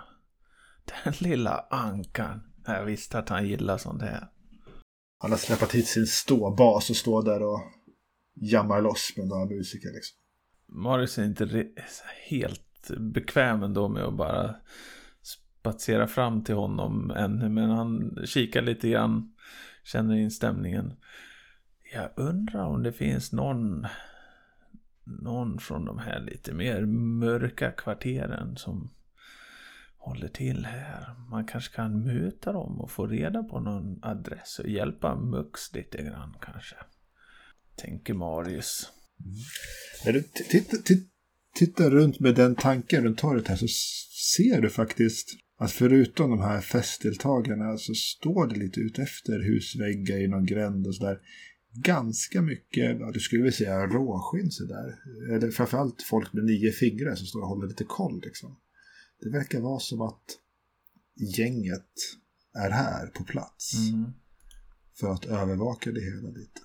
[1.04, 2.40] Den lilla ankan.
[2.66, 4.28] Jag visste att han gillar sånt här.
[5.18, 7.60] Han har släpat hit sin ståbas och står där och
[8.34, 10.16] jammar loss med några musiker liksom.
[10.68, 11.68] Marius är inte
[12.28, 14.56] helt bekväm ändå med att bara
[15.22, 17.48] spatsera fram till honom ännu.
[17.48, 19.34] Men han kikar lite grann,
[19.84, 20.92] känner in stämningen.
[21.96, 23.86] Jag undrar om det finns någon,
[25.04, 26.86] någon från de här lite mer
[27.20, 28.90] mörka kvarteren som
[29.96, 31.14] håller till här.
[31.30, 36.02] Man kanske kan muta dem och få reda på någon adress och hjälpa Mux lite
[36.02, 36.76] grann kanske.
[37.76, 38.92] Tänker Marius.
[40.04, 40.24] När du
[41.54, 43.66] tittar runt med den tanken runt torget här så
[44.34, 45.28] ser du faktiskt
[45.58, 50.86] att förutom de här festdeltagarna så står det lite ut efter husväggar i någon gränd
[50.86, 51.18] och sådär
[51.76, 54.98] ganska mycket, ja, du skulle väl säga råskinn sådär.
[55.32, 58.56] Eller framförallt folk med nio fingrar som står och håller lite koll liksom.
[59.20, 60.24] Det verkar vara som att
[61.36, 61.90] gänget
[62.54, 63.88] är här på plats.
[63.88, 64.12] Mm.
[65.00, 66.60] För att övervaka det hela lite.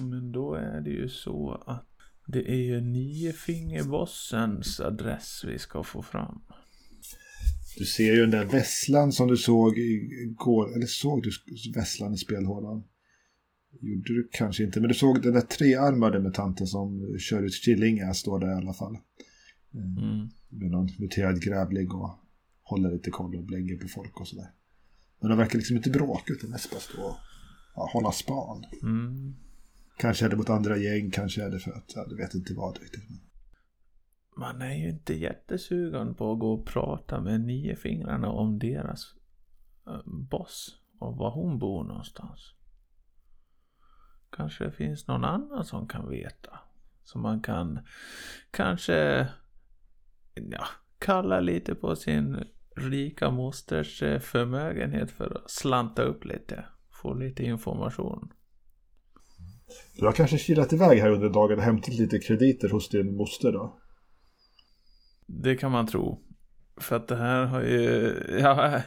[0.00, 1.86] Men då är det ju så att
[2.26, 6.40] det är ju Niofingerbossens adress vi ska få fram.
[7.78, 10.76] Du ser ju den där vesslan som du såg igår.
[10.76, 11.30] Eller såg du
[11.74, 12.84] vesslan i spelhålan?
[13.80, 14.80] Gjorde du kanske inte.
[14.80, 18.72] Men du såg den där trearmade mutanten som kör ut Killinga står där i alla
[18.72, 18.98] fall.
[19.74, 20.28] Mm.
[20.48, 22.18] Med någon muterad grävling och
[22.62, 24.50] håller lite koll och blänger på folk och sådär.
[25.20, 27.16] Men de verkar liksom inte bråka utan mest bara stå och
[27.74, 28.64] ja, hålla span.
[28.82, 29.34] Mm.
[29.98, 32.54] Kanske är det mot andra gäng, kanske är det för att, ja, du vet inte
[32.54, 33.04] vad riktigt.
[34.36, 39.14] Man är ju inte jättesugen på att gå och prata med Niofingrarna om deras
[39.86, 42.54] eh, boss och var hon bor någonstans.
[44.30, 46.58] Kanske det finns någon annan som kan veta.
[47.02, 47.80] Som man kan
[48.50, 49.28] kanske
[50.34, 50.66] ja,
[50.98, 52.44] kalla lite på sin
[52.76, 56.64] rika mosters eh, förmögenhet för att slanta upp lite.
[57.02, 58.32] Få lite information.
[59.96, 63.52] Du har kanske kilat iväg här under dagen och hämtat lite krediter hos din moster
[63.52, 63.78] då?
[65.26, 66.24] Det kan man tro.
[66.76, 68.80] För att det här har ju, ja,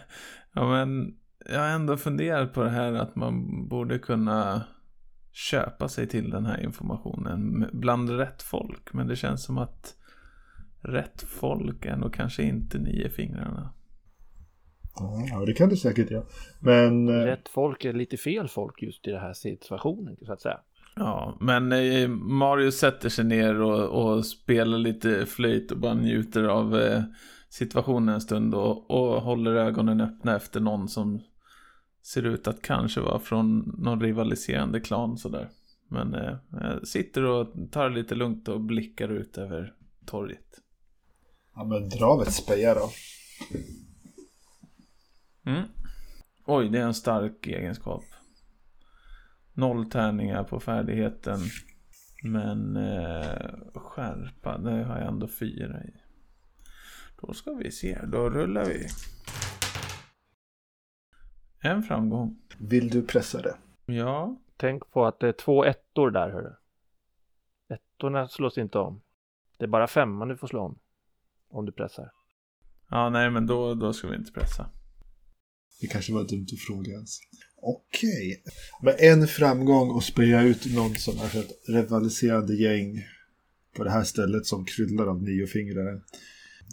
[0.54, 1.18] ja men
[1.50, 4.64] jag har ändå funderat på det här att man borde kunna
[5.32, 8.94] köpa sig till den här informationen bland rätt folk.
[8.94, 9.96] Men det känns som att
[10.82, 13.74] rätt folk är nog kanske inte nio fingrarna.
[15.30, 16.26] Ja, det kan du säkert göra.
[16.60, 17.10] Men...
[17.10, 20.60] eh, Rätt folk är lite fel folk just i den här situationen så att säga.
[20.96, 26.44] Ja, men eh, Mario sätter sig ner och, och spelar lite flöjt och bara njuter
[26.44, 27.04] av eh,
[27.50, 31.22] situationen en stund och, och håller ögonen öppna efter någon som
[32.02, 35.50] ser ut att kanske vara från någon rivaliserande klan sådär.
[35.88, 39.74] Men eh, jag sitter och tar lite lugnt och blickar ut över
[40.06, 40.62] torget.
[41.56, 42.90] Ja, men dra väl ett speja då.
[45.46, 45.64] Mm.
[46.46, 48.04] Oj, det är en stark egenskap.
[49.54, 51.40] Noll tärningar på färdigheten.
[52.24, 55.94] Men eh, skärpa, det har jag ändå fyra i.
[57.22, 58.88] Då ska vi se, då rullar vi.
[61.62, 62.38] En framgång.
[62.58, 63.56] Vill du pressa det?
[63.86, 66.54] Ja, Tänk på att det är två ettor där hörru.
[67.70, 69.02] Ettorna slås inte om.
[69.58, 70.80] Det är bara femman du får slå om.
[71.50, 72.12] Om du pressar.
[72.90, 74.70] ja nej men då, då ska vi inte pressa.
[75.82, 77.20] Det kanske var dumt att fråga ens.
[77.62, 78.44] Okej.
[78.82, 83.04] Men en framgång och speja ut någon som är ett rivaliserande gäng
[83.76, 86.02] på det här stället som kryllar av niofingrar.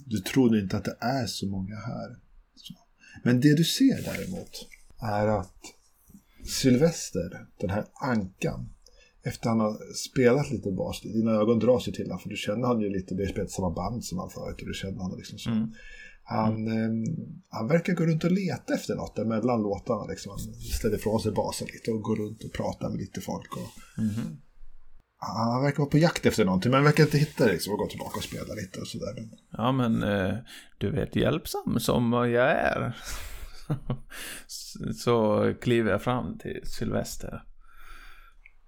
[0.07, 2.17] Du tror inte att det är så många här.
[3.23, 4.69] Men det du ser däremot
[5.01, 5.55] är att
[6.47, 8.69] Sylvester, den här ankan,
[9.23, 12.67] efter han har spelat lite bas, dina ögon drar sig till honom för du känner
[12.67, 15.19] han ju lite, det är spelat samma band som han förut och du känner honom
[15.19, 15.51] liksom så.
[15.51, 15.73] Mm.
[16.23, 17.11] Han, eh,
[17.49, 20.05] han verkar gå runt och leta efter något där mellan låtarna.
[20.07, 20.31] Liksom.
[20.31, 23.57] Han ställer ifrån sig basen lite och går runt och pratar med lite folk.
[23.57, 24.39] Och, Mhm.
[25.17, 27.87] han verkar vara på jakt efter någonting men verkar inte hitta det liksom, och gå
[27.87, 29.29] tillbaka och spela lite och sådär.
[29.51, 30.35] Ja men eh,
[30.79, 32.97] du vet hjälpsam som jag är.
[34.95, 37.43] Så kliver jag fram till Sylvester.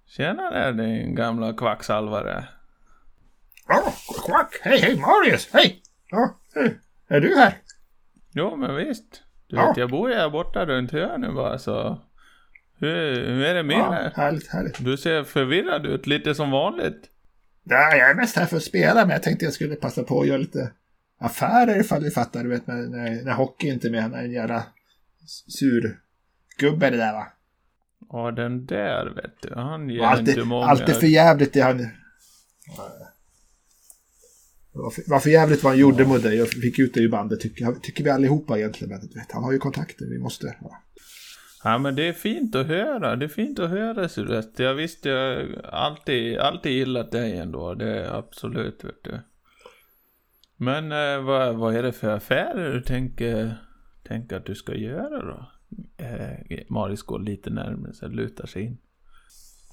[0.07, 2.47] Tjena där din gamla kvacksalvare.
[3.67, 3.93] Ja,
[4.25, 4.59] kvack!
[4.61, 5.49] Hej, hej Marius!
[5.53, 5.81] Hej!
[6.09, 6.79] Ja, hej.
[7.07, 7.53] Är du här?
[8.33, 9.23] Jo men visst.
[9.47, 9.67] Du Ja.
[9.67, 12.01] vet jag bor ju här borta runt hörnet bara så.
[12.77, 14.11] Hur, hur är det med Ja, dig?
[14.15, 14.85] härligt, härligt.
[14.85, 17.09] Du ser förvirrad ut, lite som vanligt.
[17.63, 20.21] Ja, jag är mest här för att spela men jag tänkte jag skulle passa på
[20.21, 20.71] att göra lite
[21.19, 22.43] affärer ifall du fattar.
[22.43, 24.11] Du vet när, när, när hockey inte är med.
[24.11, 24.63] När en jävla
[25.25, 27.27] surgubbe det där va.
[28.09, 30.65] Ja den där vet du, han ger Och alltid, inte många.
[30.65, 31.87] alltid för jävligt det han...
[35.07, 36.37] Var för, jävligt vad han gjorde mot dig.
[36.37, 38.89] Jag fick ut det i bandet tycker, tycker vi allihopa egentligen.
[38.89, 40.55] Men, vet, han har ju kontakter, vi måste...
[40.61, 40.83] Ja.
[41.63, 44.63] Ja men det är fint att höra, det är fint att höra Sylvester.
[44.63, 49.19] Jag visste jag alltid, alltid gillat dig ändå, det är absolut vet du.
[50.57, 53.57] Men eh, vad, vad är det för affärer du tänker,
[54.03, 55.51] tänker att du ska göra då?
[56.05, 58.77] Eh, Maris går lite närmare så lutar sig in.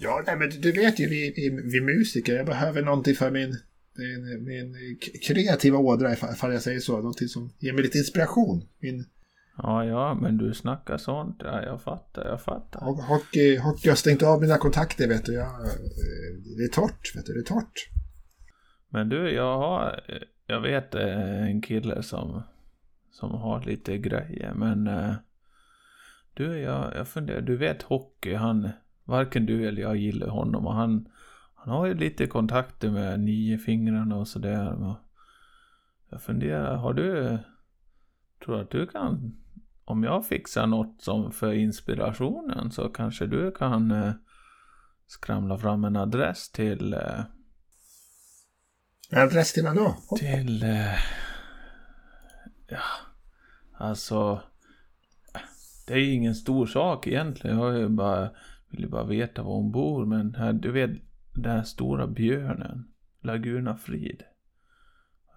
[0.00, 3.56] Ja, nej, men du vet ju, vi, vi, musiker, jag behöver någonting för min,
[3.94, 6.96] min, min kreativa ådra, ifall jag säger så.
[6.96, 8.68] Någonting som ger mig lite inspiration.
[8.78, 9.04] Min
[9.62, 12.80] Ja, ja, men du snackar sånt, ja, jag fattar, jag fattar.
[12.80, 15.32] ho- hockey, hockey har stängt av mina kontakter, vet du.
[15.34, 15.72] Jag, eh,
[16.56, 17.88] det är torrt, vet du, det är torrt.
[18.90, 20.00] Men du, jag har,
[20.46, 22.42] jag vet eh, en kille som,
[23.18, 25.14] som har lite grejer, men eh,
[26.34, 28.70] du, jag, jag funderar, du vet hockey, han,
[29.04, 30.66] varken du eller jag gillar honom.
[30.66, 31.08] Och han,
[31.54, 34.94] han har ju lite kontakter med nio fingrarna och sådär.
[36.10, 37.38] Jag funderar, har du,
[38.44, 39.36] tror du att du kan,
[39.84, 44.12] om jag fixar något som för inspirationen så kanske du kan eh,
[45.06, 47.20] skramla fram en adress till, eh,
[49.10, 49.96] En adress till vad då?
[50.18, 50.94] till, eh,
[52.68, 52.80] ja,
[53.78, 54.40] alltså,
[55.86, 57.58] det är ju ingen stor sak egentligen.
[57.58, 58.30] Jag ju bara,
[58.70, 60.06] vill ju bara veta var hon bor.
[60.06, 60.90] Men här, du vet,
[61.34, 62.88] den här stora björnen,
[63.22, 64.22] Laguna Frid.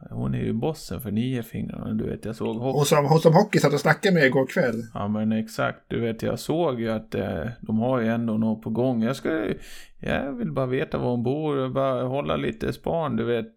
[0.10, 1.93] Hon är ju bossen för nio fingrarna.
[1.93, 2.77] Du vet, jag såg hockey.
[2.77, 4.84] Hon som, hon som Hockey satt och snackade med igår kväll.
[4.93, 8.62] Ja men exakt, du vet jag såg ju att eh, de har ju ändå något
[8.62, 9.04] på gång.
[9.04, 9.54] Jag ska,
[9.99, 13.47] jag vill bara veta var hon bor, bara hålla lite span, du vet.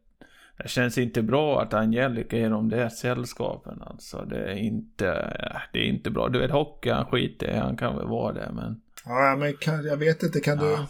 [0.62, 4.24] Det känns inte bra att Angelica är de där sällskapen alltså.
[4.24, 5.04] Det är inte,
[5.38, 6.28] ja, det är inte bra.
[6.28, 8.80] Du vet hockey, han skiter i, han kan väl vara det men.
[9.04, 10.64] Ja, men kan, jag vet inte, kan du...
[10.64, 10.86] Ja.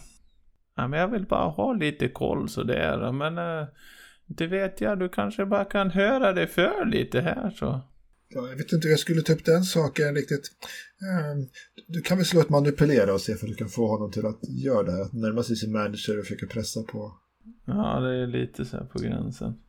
[0.75, 3.11] ja men jag vill bara ha lite koll sådär.
[3.11, 3.67] Men eh,
[4.25, 7.81] det vet jag, du kanske bara kan höra det för lite här så.
[8.27, 10.51] Ja, jag vet inte hur jag skulle ta upp den saken riktigt.
[11.01, 11.47] Ehm,
[11.87, 14.39] Du kan väl slå ett manipulera och se om du kan få honom till att
[14.63, 15.01] göra det här.
[15.01, 17.13] Att närma sig sin manager och försöka pressa på.
[17.65, 19.59] Ja, det är lite så här på gränsen.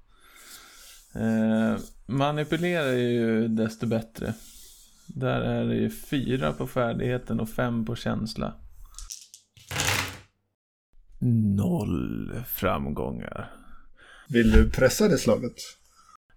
[1.15, 4.35] Eh, manipulera är ju desto bättre.
[5.07, 8.55] Där är det ju fyra på färdigheten och fem på känsla.
[11.57, 13.53] Noll framgångar.
[14.29, 15.53] Vill du pressa det slaget?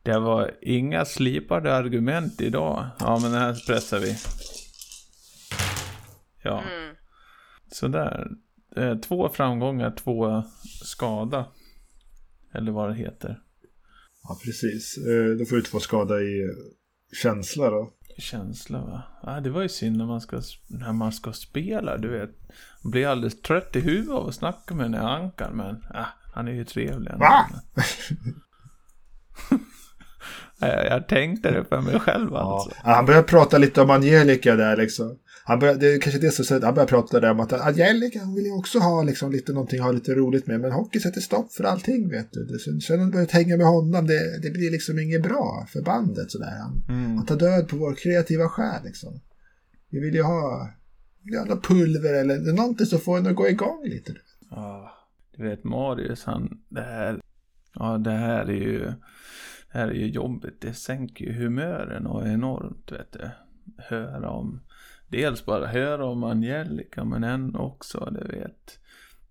[0.04, 2.88] Det var inga slipade argument idag.
[3.00, 4.16] Ja, men det här pressar vi.
[6.44, 6.96] Ja, Mm.
[7.72, 8.28] sådär.
[8.76, 10.44] Eh, två framgångar, två
[10.84, 11.46] skada.
[12.54, 13.40] Eller vad det heter.
[14.24, 14.98] Ja, precis.
[14.98, 16.48] Eh, Då får du två skada i
[17.22, 17.94] känsla då.
[18.18, 19.04] Känsla va?
[19.24, 22.30] Ja, det var ju synd när man ska, när man ska spela, du vet.
[22.84, 26.06] Man blir alldeles trött i huvudet av att snacka med den här ankan, men ah,
[26.34, 27.12] han är ju trevlig.
[27.12, 27.26] ändå.
[27.26, 27.46] Va?
[30.68, 32.72] jag, jag tänkte det för mig själv alltså.
[32.84, 35.18] Ja, Han börjar prata lite om Angelica där liksom.
[35.50, 38.36] Han börjar, det är kanske det som han börjar prata där om att Angelica hon
[38.36, 40.60] vill ju också ha liksom lite någonting, ha lite roligt med.
[40.60, 42.46] Men hockey sätter stopp för allting vet du.
[42.46, 45.82] Det- Sen, sen hon börjat hänga med honom, det, det blir liksom inget bra för
[45.82, 46.58] bandet sådär.
[46.62, 47.16] Han, Mm.
[47.18, 49.20] han tar död på vår kreativa själ liksom.
[49.90, 50.70] Vi vill ju ha
[51.34, 54.14] jävla pulver eller någonting som får en att gå igång lite.
[54.52, 54.92] Ja,
[55.38, 57.22] du vet Marius han, det här,
[57.74, 58.80] ja det här är ju,
[59.72, 60.62] det här är ju jobbigt.
[60.62, 63.30] Det sänker ju humören och enormt vet du.
[63.78, 64.62] Höra om,
[65.10, 68.80] dels bara höra om Angelica men än också du vet.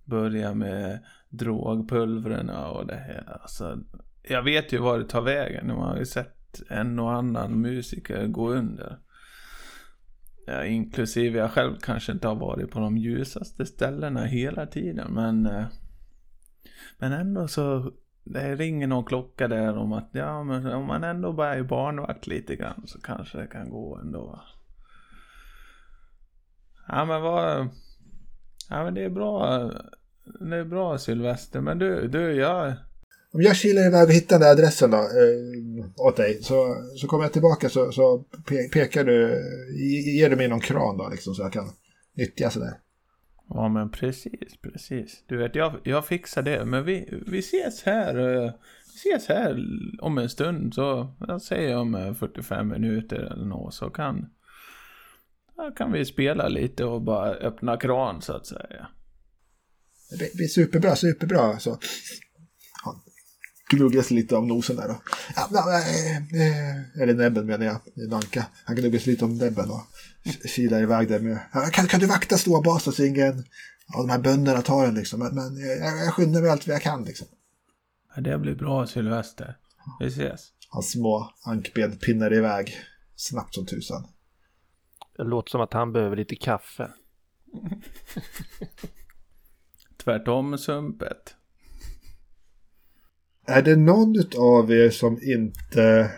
[0.04, 3.38] Börja med drogpulvren och det här.
[3.42, 3.78] Alltså,
[4.22, 5.66] jag vet ju var det tar vägen.
[5.66, 8.98] Man har ju sett en och annan musiker gå under.
[10.46, 15.46] Ja, inklusive jag själv kanske inte har varit på de ljusaste ställena hela tiden men
[15.46, 15.64] eh,
[16.98, 17.92] Men ändå så
[18.24, 22.26] Det ringer någon klocka där om att ja men om man ändå bara är barnvakt
[22.26, 24.40] lite grann så kanske det kan gå ändå
[26.88, 27.68] Ja men vad
[28.70, 29.58] Ja men det är bra
[30.40, 32.72] Det är bra Sylvester men du, du jag
[33.32, 37.06] Om jag kilar iväg och hittar den där adressen då, eh, åt dig, så, så
[37.06, 39.28] kommer jag tillbaka så, så pe pekar du,
[39.74, 41.70] ge- ger du mig någon kran då liksom så jag kan
[42.16, 42.72] nyttja sådär.
[43.48, 45.24] Ja men precis, precis.
[45.26, 46.64] Du vet jag, jag fixar det.
[46.64, 48.18] Men vi, vi ses här.
[48.44, 48.52] eh,
[49.04, 49.56] Vi ses här
[50.00, 50.74] om en stund.
[50.74, 53.74] Så jag säger om eh, 45 minuter eller något.
[53.74, 54.30] Så kan,
[55.58, 58.88] ja, kan vi spela lite och bara öppna kran så att säga.
[60.10, 61.58] Det blir- superbra, superbra.
[61.58, 61.78] Så.
[62.84, 63.02] Ja,
[63.70, 64.94] gnuggas lite om nosen där då.
[65.58, 68.46] Eh, eh, eller näbben menar jag, Nanka.
[68.64, 69.82] Han gnuggas lite om näbben och
[70.48, 71.38] kilar iväg där med.
[71.72, 73.44] Kan, kan du vakta stora basen så ingen
[73.94, 75.18] av de här bönderna tar den liksom.
[75.20, 77.26] Men, men jag, jag skyndar mig allt vad jag kan liksom.
[78.16, 79.56] Ja, det blir bra Sylvester.
[80.00, 80.40] Vi ses.
[80.68, 82.76] Hans små ankben pinnar iväg
[83.16, 84.08] snabbt som tusan.
[85.18, 86.90] Det låter som att han behöver lite kaffe.
[89.96, 91.34] Tvärtom sumpet.
[93.46, 96.10] Är det någon av er som inte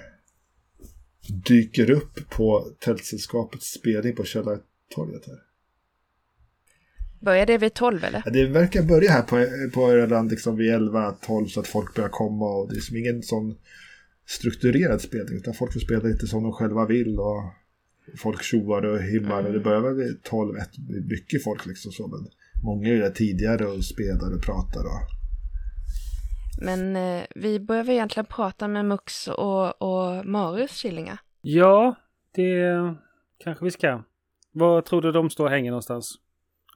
[1.46, 5.38] dyker upp på Tältsällskapets spelning på Källartorget här?
[7.20, 8.22] Börjar det vid 12 eller?
[8.24, 12.08] Ja, Det verkar börja här på, på redan liksom vid 11-12 så att folk börjar
[12.08, 13.58] komma och det är som ingen sån
[14.26, 17.42] strukturerad spelning utan folk får spela lite som de själva vill och
[18.18, 21.66] folk tjoar och himmar och det börjar väl vid 12 ett, det är mycket folk
[21.66, 22.26] liksom så men
[22.64, 25.00] många är där tidigare och spelar och pratar och
[26.62, 31.18] Men eh, vi börjar väl egentligen prata med Mux och, och Marius Killinga.
[31.42, 31.94] Ja,
[32.34, 32.94] det
[33.44, 34.02] kanske vi ska.
[34.52, 36.14] Var tror du de står och hänger någonstans?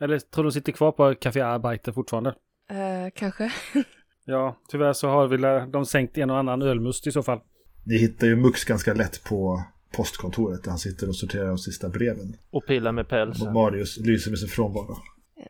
[0.00, 2.34] Eller tror du de sitter kvar på Café Arbeiter fortfarande?
[2.70, 3.52] Eh, kanske.
[4.26, 7.40] Ja, tyvärr så har väl de sänkt en och annan ölmust i så fall.
[7.86, 9.64] Ni hittar ju Mux ganska lätt på
[9.96, 12.36] postkontoret där han sitter och sorterar de sista breven.
[12.50, 13.46] Och pillar med pälsen.
[13.48, 14.96] Och Marius lyser med sin frånvaro.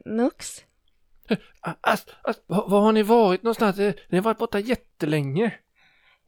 [0.05, 0.47] Mux?
[1.81, 3.79] Ast, ast, var, har ni varit någonstans?
[3.79, 5.55] Eh, Ni har varit borta jättelänge.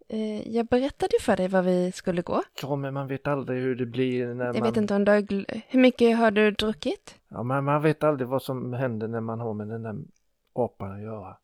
[0.08, 2.42] Eh, jag berättade ju för dig var vi skulle gå.
[2.62, 4.62] Ja, men man vet aldrig hur det blir när Jag man...
[4.62, 5.18] vet inte om du har...
[5.18, 7.14] gl- Hur mycket har du druckit?
[7.28, 9.94] Ja, men man vet aldrig vad som händer när man har med den där
[10.54, 11.36] apan att göra.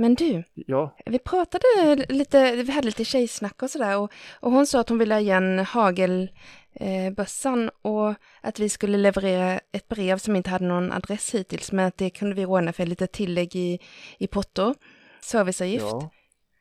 [0.00, 4.66] Men du, Ja, vi pratade lite, vi hade lite tjejsnack och sådär och, och hon
[4.66, 10.18] sa att hon ville ha igen hagelbössan eh, och att vi skulle leverera ett brev
[10.18, 13.56] som inte hade någon adress hittills men att det kunde vi ordna för lite tillägg
[13.56, 13.78] i,
[14.18, 14.74] i porto,
[15.20, 15.84] serviceavgift.
[15.84, 16.10] ja.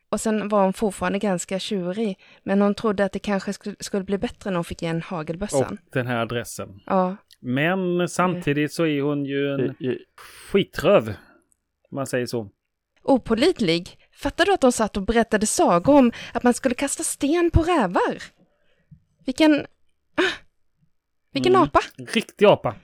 [0.10, 4.04] Och sen var hon fortfarande ganska tjurig men hon trodde att det kanske skulle, skulle
[4.04, 5.78] bli bättre när hon fick igen hagelbössan.
[5.86, 6.80] Och den här adressen.
[6.86, 9.76] Ja, Men samtidigt så är hon ju en
[10.52, 11.08] skitröv.
[11.92, 12.50] Om man säger så.
[13.10, 13.98] Opolitlig.
[14.12, 17.62] Fattar du att de satt och berättade sagor om att man skulle kasta sten på
[17.62, 18.24] rävar?
[19.26, 19.66] Vilken...
[20.16, 20.34] Ah,
[21.34, 21.64] vilken Mm.
[21.64, 21.80] apa!
[22.14, 22.76] Riktig apa.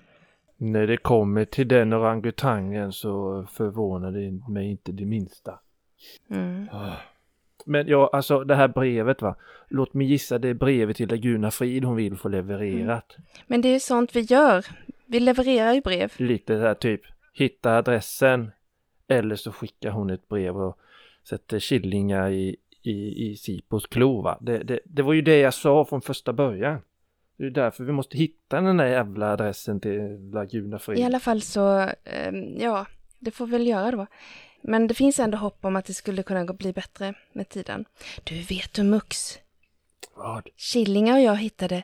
[0.58, 5.60] När det kommer till den orangutangen så förvånar det mig inte det minsta.
[6.30, 6.68] Mm.
[7.66, 9.36] Men ja, alltså det här brevet va.
[9.70, 13.16] Låt mig gissa det är brevet till Laguna Frid hon vill få levererat.
[13.48, 14.66] Men det är ju sånt vi gör.
[15.08, 16.14] Vi levererar ju brev.
[16.18, 17.02] Lite så här typ,
[17.34, 18.52] hitta adressen.
[19.08, 20.78] Eller så skickar hon ett brev och
[21.30, 24.36] sätter killingar i, i, i Sipos klo.
[24.42, 26.80] Det, det, det var ju det jag sa från första början.
[27.38, 31.00] Det är därför vi måste hitta den där jävla adressen till Laguna Frid.
[31.00, 32.86] I alla fall så, ehm, ja,
[33.20, 34.08] det får vi väl göra då.
[34.62, 37.86] Men det finns ändå hopp om att det skulle kunna gå- bli bättre med tiden.
[38.24, 39.38] Du, vet du Mux?
[40.16, 40.48] Vad?
[40.74, 41.84] Killingar och jag hittade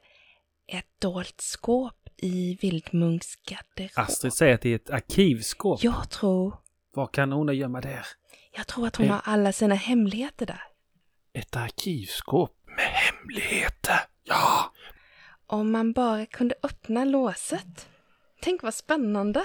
[0.67, 3.91] ett dolt skåp i Vildmunks garderob.
[3.95, 5.83] Astrid säger att det är ett arkivskåp.
[5.83, 6.53] Jag tror,
[6.93, 8.05] Vad kan hon gömma där?
[8.55, 9.11] jag tror att hon Eh.
[9.11, 10.61] har alla sina hemligheter där.
[11.33, 13.99] Ett arkivskåp med hemligheter.
[14.23, 14.71] Ja!
[15.47, 17.87] Om man bara kunde öppna låset.
[18.41, 19.41] Tänk vad spännande.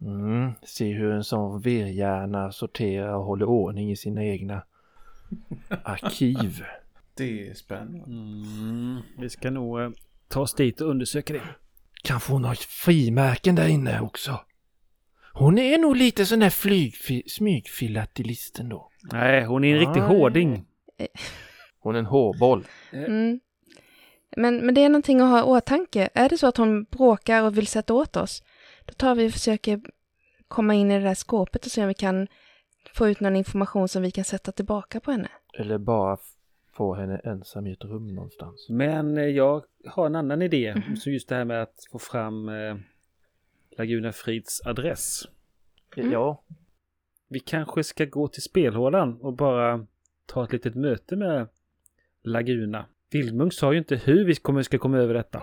[0.00, 4.62] Mm, se hur en sån virrhjärna sorterar och håller ordning i sina egna
[5.84, 6.64] arkiv.
[7.14, 8.04] Det är spännande.
[8.06, 9.90] Mm, vi ska nog eh,
[10.28, 11.42] ta oss dit och undersöka det.
[12.02, 14.40] Kanske hon har frimärken där inne också.
[15.38, 18.90] Hon är nog lite sån där flygfi- smygfilatelist ändå.
[19.12, 20.08] Nej, hon är en riktig Nej.
[20.08, 20.64] hårding.
[21.80, 22.64] Hon är en hårboll.
[22.92, 23.40] Mm.
[24.36, 26.08] Men, men det är någonting att ha i åtanke.
[26.14, 28.42] Är det så att hon bråkar och vill sätta åt oss,
[28.86, 29.80] då tar vi och försöker
[30.48, 32.26] komma in i det där skåpet och se om vi kan
[32.94, 35.28] få ut någon information som vi kan sätta tillbaka på henne.
[35.58, 36.20] Eller bara f-
[36.76, 38.66] få henne ensam i ett rum någonstans.
[38.70, 40.74] Men eh, jag har en annan idé.
[40.86, 40.96] Mhm.
[40.96, 42.74] Så just det här med att få fram eh,
[43.78, 45.22] Laguna Frids adress.
[45.96, 46.12] Mm.
[46.12, 46.44] Ja,
[47.28, 49.86] Vi kanske ska gå till spelhålan och bara
[50.26, 51.48] ta ett litet möte med
[52.22, 52.86] Laguna.
[53.10, 55.40] Vildmunk sa ju inte hur vi kommer, ska komma över detta.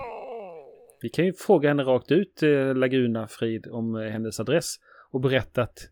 [1.01, 4.75] Vi kan ju fråga henne rakt ut, eh, Laguna Frid, om eh, hennes adress
[5.11, 5.89] och berätta att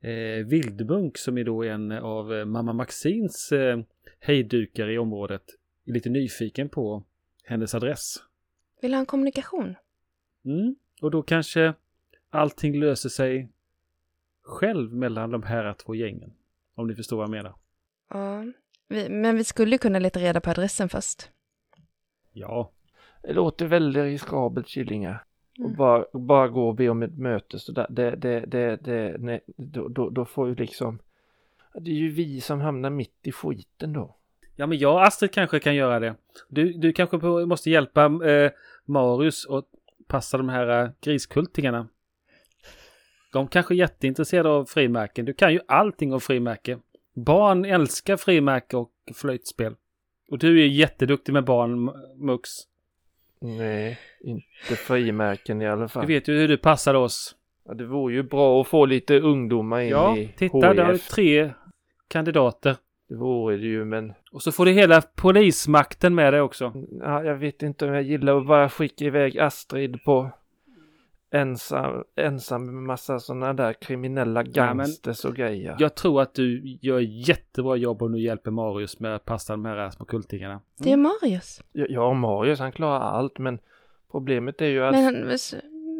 [0.00, 3.78] eh, Vildmunk, som är då en av eh, mamma Maxins eh,
[4.20, 5.42] hejdukar i området,
[5.86, 7.04] är lite nyfiken på
[7.44, 8.16] hennes adress.
[8.80, 9.74] Vill ha en kommunikation?
[10.44, 10.76] Mm.
[11.02, 11.74] Och då kanske
[12.30, 13.48] allting löser sig
[14.42, 16.32] själv mellan de här två gängen.
[16.74, 17.54] Om ni förstår vad jag menar.
[18.10, 18.44] Ja.
[18.88, 21.30] Vi, men vi skulle kunna leta reda på adressen först.
[22.32, 22.70] Ja,
[23.22, 25.18] det låter väldigt riskabelt Killinga.
[25.58, 25.76] Och Mm.
[25.76, 29.40] bara, bara gå och be om ett möte så där, det, det, det, det, nej,
[29.56, 30.98] då, då, då får ju liksom
[31.74, 34.16] Det är ju vi som hamnar mitt i skiten då.
[34.56, 36.14] Ja, men jag och Astrid kanske kan göra det.
[36.48, 37.16] Du, du kanske
[37.46, 38.50] måste hjälpa eh,
[38.84, 39.64] Marius att
[40.08, 41.88] passa de här eh, griskultingarna.
[43.32, 45.24] De kanske är jätteintresserade av frimärken.
[45.24, 46.78] Du kan ju allting om frimärke.
[47.14, 49.74] Barn älskar frimärke och flöjtspel.
[50.30, 51.84] Och du är jätteduktig med barn,
[52.26, 52.50] Mux.
[53.40, 56.06] Nej, inte frimärken i alla Du fall.
[56.06, 57.36] vet ju hur du passar oss.
[57.64, 60.86] Ja, det vore ju bra att få lite ungdomar in Ja, i titta, där har
[60.86, 61.08] du HIF.
[61.08, 61.50] tre
[62.08, 62.76] kandidater.
[63.08, 66.72] Det vore det ju, men Och så får du hela polismakten med dig också.
[67.00, 70.30] ja, jag vet inte om jag gillar att bara skicka iväg Astrid på
[71.30, 75.76] ensam, ensam med massa sådana där kriminella gangsters och grejer.
[75.78, 79.64] Jag tror att du gör jättebra jobb om du hjälper Marius med att passa de
[79.64, 80.60] här små kultingarna.
[80.78, 81.62] Det är Marius.
[81.72, 83.58] Ja, ja, Marius han klarar allt, men
[84.10, 84.92] problemet är ju att...
[84.92, 85.38] Men,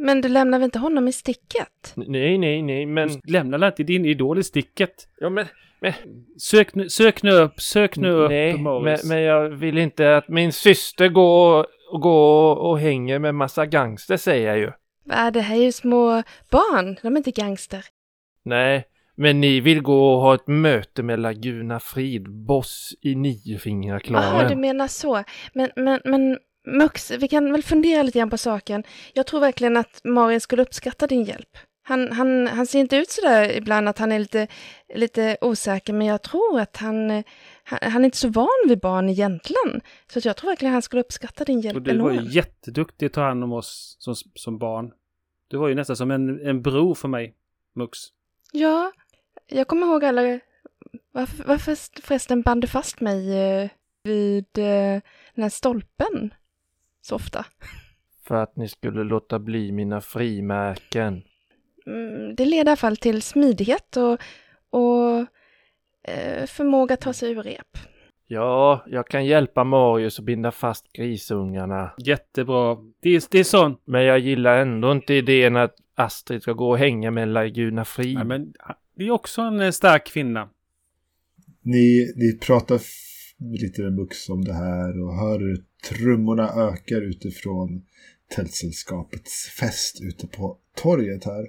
[0.05, 1.93] men du lämnar väl inte honom i sticket?
[1.95, 3.09] Nej, nej, nej, men...
[3.09, 5.09] Du lämnar inte din idol i sticket.
[5.21, 5.47] Ja, men...
[6.39, 10.29] Sök nu, sök nu upp, sök nu upp nej, men, men jag vill inte att
[10.29, 14.73] min syster går och, går och hänger med massa gangster, säger jag ju.
[15.05, 17.85] Va, det här är ju små barn, de är inte gangster.
[18.43, 18.85] Nej,
[19.15, 23.21] men ni vill gå och ha ett möte med Laguna Frid, boss i Jaha, du
[23.21, 24.61] Niofingerklanen.
[24.61, 25.25] menar så.
[25.55, 28.85] Men, men, men Mux, vi kan väl fundera lite grann på saken.
[29.13, 31.59] Jag tror verkligen att Marin skulle uppskatta din hjälp.
[31.89, 34.47] Han, han, han ser inte ut sådär ibland att han är lite,
[34.95, 37.11] lite osäker, men jag tror att han,
[37.65, 39.81] han, han är inte så van vid barn egentligen.
[40.13, 43.07] Så att jag tror verkligen han skulle uppskatta din hjälp Och du var ju jätteduktig
[43.07, 44.93] att ta hand om oss som, som barn.
[45.49, 47.35] Du var ju nästan som en, en bror för mig,
[47.75, 47.99] Mux.
[48.53, 48.93] Ja,
[49.47, 50.41] jag kommer ihåg alla...
[51.13, 53.71] Varför, varför förresten band du fast mig eh,
[54.03, 55.01] vid eh,
[55.35, 56.35] den här stolpen
[57.01, 57.45] så ofta?
[58.27, 61.23] För att ni skulle låta bli mina frimärken.
[61.87, 64.21] Mm, det leder i alla fall till smidighet och,
[64.71, 65.19] och
[66.09, 67.79] eh, förmåga att ta sig ur rep.
[68.29, 71.91] Ja, jag kan hjälpa Marius att binda fast grisungarna.
[71.99, 72.77] Jättebra.
[73.03, 73.83] Det är, det är sånt.
[73.85, 78.15] Men jag gillar ändå inte idén att Astrid ska gå och hänga med Laguna Frid.
[78.15, 78.53] Nej, men
[78.97, 80.49] det är också en eh, stark kvinna.
[81.63, 82.81] Ni, ni pratar
[83.39, 87.83] lite med Mux om det här och hör hur trummorna ökar utifrån
[88.29, 91.47] tältsällskapets fest ute på torget här.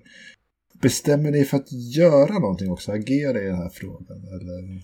[0.82, 4.18] Bestämmer ni för att göra någonting också, agera i den här frågan?
[4.18, 4.82] Eller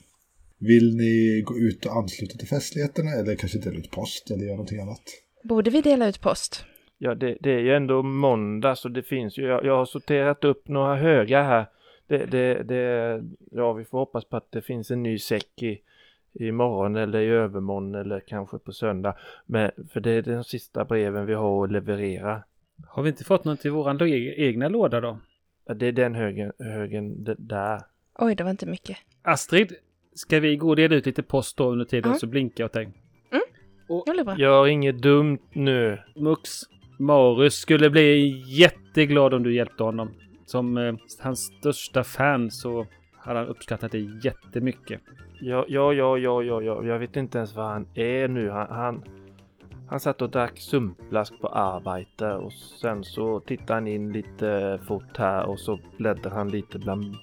[0.59, 4.55] vill ni gå ut och ansluta till festligheterna eller kanske dela ut post eller göra
[4.55, 5.01] någonting annat?
[5.43, 6.65] Borde vi dela ut post?
[6.97, 10.43] Ja, det, det är ju ändå måndag så det finns ju, jag, jag har sorterat
[10.43, 11.69] upp några högar här.
[12.07, 15.81] Det, det, det, ja, vi får hoppas på att det finns en ny säck i,
[16.34, 19.15] imorgon eller i övermorgon eller kanske på söndag.
[19.45, 22.43] Men, för det är de sista breven vi har att leverera.
[22.88, 25.17] Har vi inte fått något till våran lo- egna låda då?
[25.67, 27.81] Ja, Det är den högen, högen där.
[28.19, 28.97] Oj, det var inte mycket.
[29.21, 29.73] Astrid,
[30.15, 32.17] ska vi gå och dela ut lite post då under tiden Ja.
[32.17, 32.89] så blinkar jag åt dig.
[34.05, 34.38] Det blir bra.
[34.38, 35.99] Gör inget dumt nu.
[36.15, 36.49] Mux,
[36.99, 40.11] Marius skulle bli jätteglad om du hjälpte honom.
[40.45, 42.86] Som eh, hans största fan så
[43.24, 45.01] hade han uppskattat det jättemycket.
[45.39, 46.84] Ja, ja, ja, ja, ja, ja.
[46.84, 48.49] jag vet inte ens vad han är nu.
[48.49, 49.03] Han, han,
[49.88, 55.17] han satt och drack sumpblask på arbete och sen så tittade han in lite fort
[55.17, 57.15] här och så bläddrade han lite bland,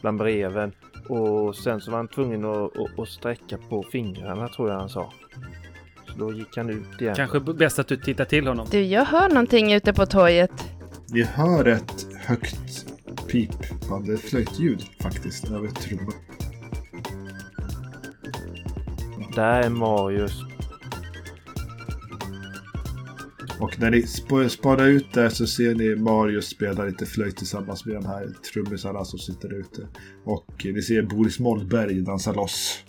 [0.00, 0.72] bland breven.
[1.08, 4.88] Och sen så var han tvungen att, att, att sträcka på fingrarna tror jag han
[4.88, 5.12] sa.
[6.06, 7.14] Så då gick han ut igen.
[7.14, 8.66] Kanske bäst att du tittar till honom.
[8.70, 10.52] Du, jag hör någonting ute på torget.
[11.08, 12.91] Ni hör ett högt
[13.32, 16.14] pipande flöjtljud faktiskt över trummor.
[19.34, 20.32] Där är Marius.
[23.60, 27.86] Och när ni sp- spanar ut där så ser ni Marius spela lite flöjt tillsammans
[27.86, 29.88] med de här trummisarna som sitter ute.
[30.24, 32.84] Och ni ser Boris Mollberg dansa loss.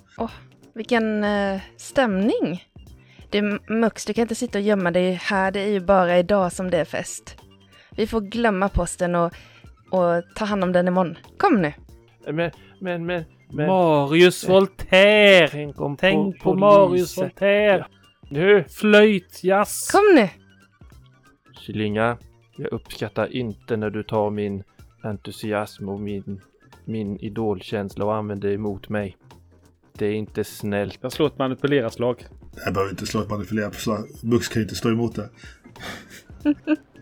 [0.76, 2.64] Vilken eh, stämning!
[3.30, 5.52] Du, Mux, du kan inte sitta och gömma dig här.
[5.52, 7.36] Det är ju bara idag som det är fest.
[7.96, 9.34] Vi får glömma posten och,
[9.94, 11.18] och ta hand om den imorgon.
[11.38, 11.74] Kom nu!
[12.26, 12.52] Men, men,
[13.06, 13.68] men, men.
[13.68, 15.48] Marius Voltaire!
[15.48, 17.86] Tänk om Tänk på polisen- Marius Voltaire!
[18.30, 18.64] Nu!
[18.70, 19.92] Flöjtjazz!
[19.92, 20.30] Kom nu!
[21.60, 22.18] Killinga,
[22.58, 24.64] jag uppskattar inte när du tar min
[25.04, 26.42] entusiasm och min,
[26.86, 29.18] min idolkänsla och använder det emot mig.
[29.98, 30.98] Det är inte snällt.
[31.02, 32.26] Jag slår ett manipuleraslag.
[32.66, 34.08] Jag behöver inte slå ett manipulera på slag.
[34.24, 35.30] Mux kan inte stå emot det.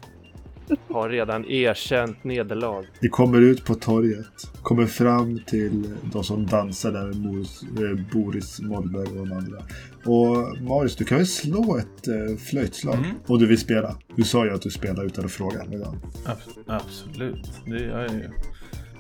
[0.90, 2.86] Har redan erkänt nederlag.
[3.00, 4.26] Ni kommer ut på torget.
[4.62, 9.58] Kommer fram till de som dansar där med Boris, eh, Boris Mollberg och de andra.
[10.06, 13.10] Och Marius, du kan väl slå ett eh, flöjtslag Mm.
[13.28, 13.98] om du vill spela.
[14.16, 15.64] Du sa ju att du spelar utan att fråga.
[15.64, 18.30] Abs- absolut, det gör jag ju.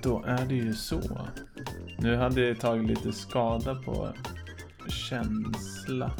[0.03, 1.01] Då är det ju så.
[1.99, 4.07] Nu hade jag tagit lite skada på
[4.87, 6.11] känsla.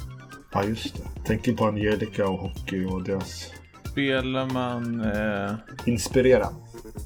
[0.54, 1.24] Ja, just det.
[1.28, 3.46] Tänker på Angelica och hockey och deras
[3.92, 5.02] Spelar man...
[5.02, 5.54] Eh,
[5.86, 6.48] Inspirera.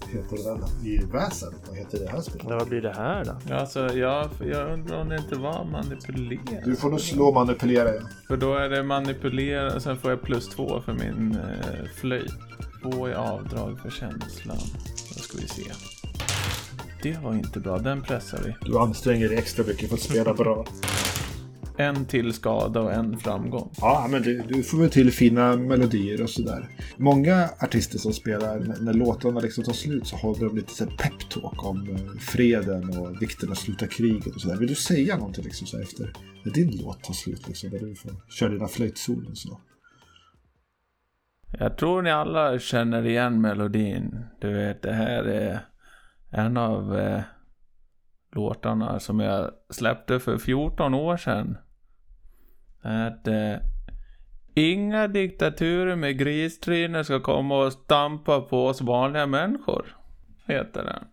[0.07, 0.37] Heter
[0.83, 1.53] det i väsen?
[1.67, 2.45] Vad heter det här spelet?
[2.49, 3.31] Ja, vad blir det här då?
[3.49, 6.65] ja, alltså, jag, jag undrar om det inte var manipulera.
[6.65, 8.01] Du får nog slå manipulera ja.
[8.27, 12.33] För då är det manipulera sen får jag plus två för min eh, flöjt.
[12.81, 14.57] Två i avdrag för känslan.
[15.15, 15.71] Då ska vi se.
[17.03, 18.55] Det var inte bra, den pressar vi.
[18.69, 20.65] Du anstränger dig extra mycket för att spela bra.
[21.77, 23.71] En till skada och en framgång.
[23.77, 26.69] Ja, men du, du får väl till fina melodier och sådär.
[26.97, 31.65] Många artister som spelar, när, när låtarna liksom tar slut så håller de lite peptalk
[31.65, 34.57] om eh, freden och vikten att sluta kriget och sådär.
[34.57, 36.13] Vill du säga någonting liksom så efter
[36.43, 37.69] när din låt tar slut liksom?
[37.69, 39.59] Där du får köra dina flöjtsolon så.
[41.59, 44.25] Jag tror ni alla känner igen melodin.
[44.41, 45.59] Du vet, det här är
[46.31, 47.21] en av eh,
[48.31, 51.57] låtarna som jag släppte för 14 år sedan.
[52.85, 53.57] Att eh,
[54.57, 59.97] Inga diktaturer med gristriner ska komma och stampa på oss vanliga människor,
[60.45, 61.03] heter den.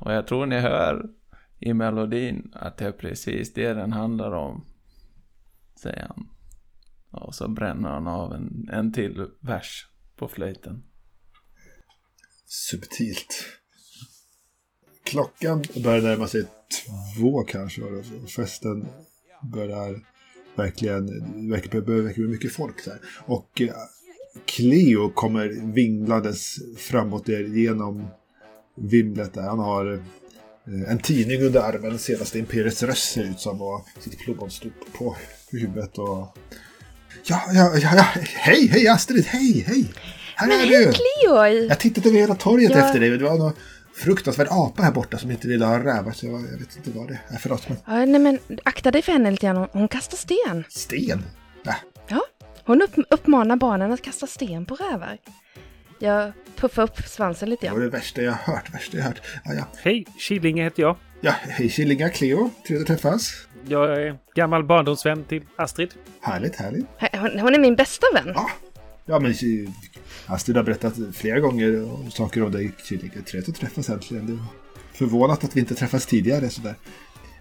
[0.00, 1.10] Och jag tror ni hör
[1.58, 4.64] i melodin att det är precis det den handlar om,
[5.82, 6.28] säger han.
[7.10, 9.86] Och så bränner han av en, en till vers
[10.16, 10.82] på flöjten.
[12.46, 13.44] Subtilt.
[15.04, 16.46] Klockan börjar närma sig
[16.84, 17.80] två kanske.
[17.80, 18.26] var det.
[18.26, 18.88] Festen
[19.42, 20.00] börjar
[20.56, 21.06] verkligen,
[21.50, 22.98] verkligen börjar verkligen bli mycket folk där.
[23.26, 23.68] Och eh,
[24.44, 28.08] Cleo kommer vinglandes framåt genom
[28.76, 29.42] vimlet där.
[29.42, 34.18] Han har eh, en tidning under armen, senaste Imperiets röst ser ut som och sitt
[34.18, 35.16] plommonstop på
[35.50, 36.36] huvudet och...
[37.24, 39.84] Ja, ja, ja, ja, hej, hej Astrid, hej, hej!
[40.36, 40.92] Här Men är hej du!
[40.92, 41.44] Cleo!
[41.68, 42.86] Jag tittade över hela torget Ja.
[42.86, 43.10] efter dig.
[43.10, 43.52] Det var någon
[44.00, 46.12] fruktansvärd apa här borta som inte ville ha rävar.
[46.12, 47.36] Så jag, jag vet inte vad det är.
[47.38, 49.56] Förlåt, men Ja, nej men akta dig för henne lite grann.
[49.56, 50.64] Hon- Hon kastar sten.
[50.68, 51.24] sten?
[51.66, 51.74] Äh,
[52.08, 52.20] Ja,
[52.64, 55.18] hon upp, uppmanar barnen att kasta sten på rävar.
[55.98, 57.90] Jag puffar upp svansen lite det var grann.
[57.90, 58.74] det värsta jag har hört.
[58.74, 59.22] Värsta jag har hört.
[59.44, 59.64] Ja, ja.
[59.82, 60.96] Hej, Killinge heter jag.
[61.20, 62.50] ja hej Killinga, Cleo.
[62.66, 63.32] Trevligt att träffas.
[63.68, 65.90] Jag är gammal barndomsvän till Astrid.
[66.20, 66.86] Härligt, härligt.
[67.12, 68.32] Hon, hon är min bästa vän.
[68.34, 68.50] Ja,
[69.06, 69.70] ja men eh,
[70.30, 73.12] Astrid har berättat flera gånger om saker om dig, Killinga.
[73.26, 74.26] Trevligt att träffas äntligen.
[74.26, 74.38] Det
[74.98, 76.74] förvånat att vi inte träffats tidigare sådär.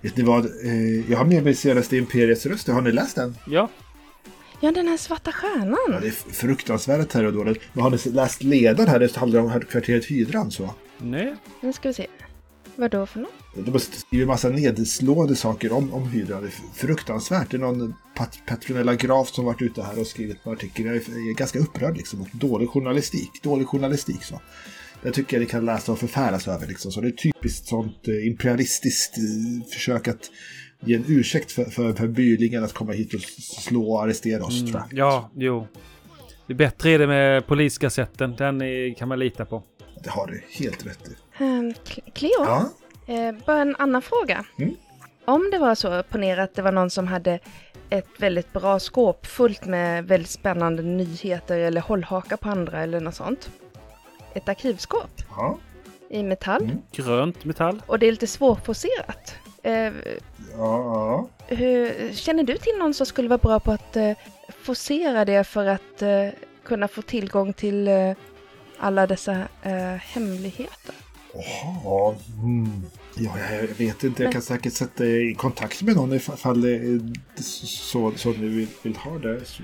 [0.02, 0.46] Vet ni vad?
[0.46, 2.68] Eh, jag har med mig senaste Imperiets röst.
[2.68, 3.36] Har ni läst den?
[3.48, 3.70] Ja,
[4.62, 5.78] Ja, den här svarta stjärnan.
[5.88, 7.58] Ja, det är fruktansvärda terrordådet.
[7.74, 9.00] Men har ni läst ledaren här?
[9.00, 10.74] Det handlar om kvarteret Hydran så.
[10.98, 11.36] nej.
[11.62, 12.08] Nu ska vi se.
[12.76, 13.32] Vad då för något?
[13.56, 16.42] De har skrivit massa nedslående saker om, om hydran.
[16.42, 17.52] Det är fruktansvärt.
[17.52, 20.86] Det är någon Pat Petronella Graf som varit ute här och skrivit en artikel.
[20.86, 22.22] Jag är, jag är ganska upprörd liksom.
[22.22, 23.30] Och Dålig journalistik.
[23.44, 24.42] Dålig journalistik så.
[25.04, 26.92] Det tycker jag ni kan läsa och förfäras över liksom.
[26.92, 30.32] Så det är typiskt sånt eh, imperialistiskt eh, försök att
[30.80, 34.60] ge en ursäkt för, för, för bylingen att komma hit och slå och arrestera oss
[34.60, 35.00] tror jag.
[35.00, 35.68] Ja, jo.
[36.48, 38.36] Det är bättre är det med polisgassetten.
[38.38, 39.64] Den är, kan man lita på.
[40.04, 41.44] Det har du helt rätt i.
[41.44, 41.74] Um,
[42.14, 42.32] Cleo?
[42.38, 42.70] Ja,
[43.10, 44.46] Eh, bara en annan fråga.
[44.60, 44.76] Mm.
[45.26, 47.40] Om det var så, ponera att det var någon som hade
[47.90, 53.16] ett väldigt bra skåp fullt med väldigt spännande nyheter eller hållhakar på andra eller något
[53.16, 53.50] sånt.
[54.34, 55.58] Ett arkivskåp ja,
[56.10, 56.82] i metall Mm.
[56.92, 57.82] Grönt metall.
[57.88, 59.36] och det är lite svårforcerat.
[59.64, 59.92] Eh, ja,
[60.58, 61.28] ja.
[61.48, 64.12] hur, känner du till någon som skulle vara bra på att eh,
[64.62, 66.28] forcera det för att eh,
[66.64, 68.12] kunna få tillgång till eh,
[68.78, 69.34] alla dessa
[69.64, 70.96] eh, hemligheter?
[71.34, 72.86] Jaha, mm.
[73.16, 74.24] ja, jag vet inte.
[74.24, 77.00] Jag kan säkert sätta i kontakt med någon ifall det är
[77.42, 79.46] så, så ni vill, vill ha det.
[79.46, 79.64] Så.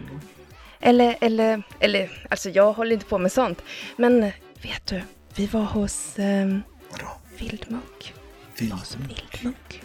[0.80, 3.62] Eller, eller, eller, alltså jag håller inte på med sånt.
[3.98, 4.22] Men
[4.62, 5.02] vet du,
[5.36, 6.58] vi var hos eh?
[7.38, 8.14] Vildmunk.
[8.72, 9.85] Hos Vildmunk.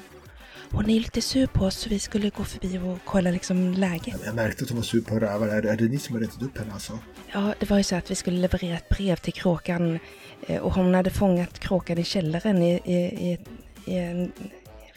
[0.72, 4.16] Hon är lite sur på oss så vi skulle gå förbi och kolla liksom läget.
[4.24, 5.48] Jag märkte att hon var sur på rävar.
[5.48, 6.98] Är, är det ni som har rättat upp henne alltså?
[7.32, 9.98] Ja, det var ju så att vi skulle leverera ett brev till Kråkan
[10.46, 12.94] eh, och hon hade fångat Kråkan i källaren i, i,
[13.30, 13.38] i,
[13.84, 14.32] i en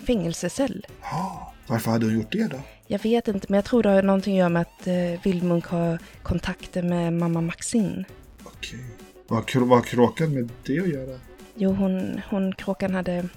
[0.08, 0.86] fängelsecell.
[1.02, 2.60] Ja, varför hade hon gjort det då?
[2.88, 5.66] Jag vet inte, men jag tror det har någonting att göra med att eh, Vildmunk
[5.66, 8.04] har kontakter med mamma Maxine.
[8.44, 8.80] Okej.
[9.28, 11.20] Vad har kråkan med det att göra?
[11.56, 13.30] Jo, hon, hon Kråkan hade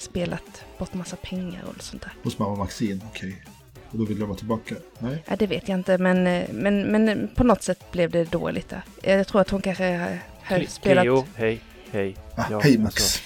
[0.00, 2.12] spelat bort massa pengar och sånt där.
[2.22, 3.42] Hos mamma Maxine, okej.
[3.90, 4.74] Och då vill de vara tillbaka?
[4.98, 5.24] Nej?
[5.28, 6.22] Ja, det vet jag inte, men,
[6.52, 8.82] men, men på något sätt blev det dåligt där.
[9.02, 11.02] Jag tror att hon kanske har- spelat...
[11.04, 12.16] Cleo, hej, hej.
[12.36, 13.22] Ah, Ja, hej alltså, Max.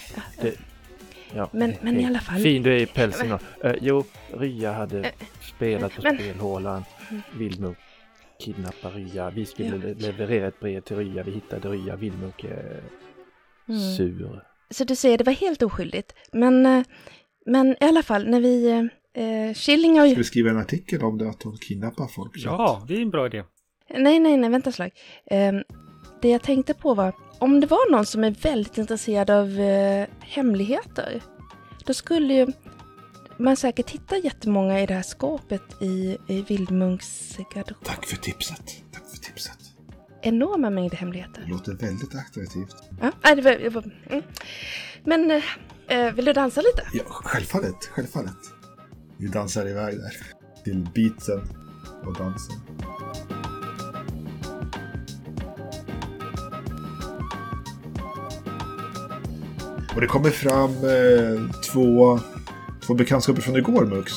[1.37, 3.29] Ja, Men- hej, men i alla fall- Fin du är i pälsen.
[3.29, 3.69] då.
[3.69, 4.05] Eh, jo,
[4.39, 5.11] Rya hade Eh,
[5.57, 6.85] spelat på men- spelhålan.
[7.33, 7.77] Vildmunk
[8.41, 9.31] kidnappade Rya.
[9.31, 9.77] Vi skulle Ja.
[9.77, 11.23] le- leverera ett brev till Rya.
[11.23, 11.97] Vi hittade Rya.
[11.97, 12.81] Vildmunk är
[13.69, 13.97] Mm.
[13.97, 14.43] sur.
[14.71, 16.13] Så du säger det var helt oskyldigt.
[16.33, 16.85] Men, eh,
[17.47, 18.69] men i alla fall, när vi...
[19.17, 22.41] Eh, Killing har Ska vi skriva en artikel om det, att hon kidnappar folk?
[22.41, 23.45] så att- Ja, det är en bra idé.
[23.97, 24.91] Nej, nej, nej, vänta slag.
[25.31, 25.53] Eh,
[26.23, 30.07] det jag tänkte på var, om det var någon som är väldigt intresserad av eh,
[30.21, 31.23] hemligheter,
[31.87, 32.47] då skulle ju
[33.39, 37.85] man säkert hitta jättemånga i det här skåpet i, i Vildmunks garderob.
[37.85, 38.65] Tack för tipset.
[38.93, 39.59] Tack för tipset.
[40.27, 41.45] Enorma mängder Det hemligheter.
[41.49, 42.77] låter väldigt attraktivt.
[43.01, 44.23] Ja, nej, det var, det var, mm.
[45.05, 45.31] Men
[45.89, 46.89] eh, vill du dansa lite?
[46.93, 47.85] Ja, självfallet.
[47.91, 48.37] Självfallet.
[49.19, 50.13] Vi dansar iväg där.
[50.65, 51.41] Till beatsen
[52.07, 52.57] och dansen.
[59.95, 62.21] Och det kommer fram eh, två,
[62.87, 64.13] två bekantskaper från igår, Mux.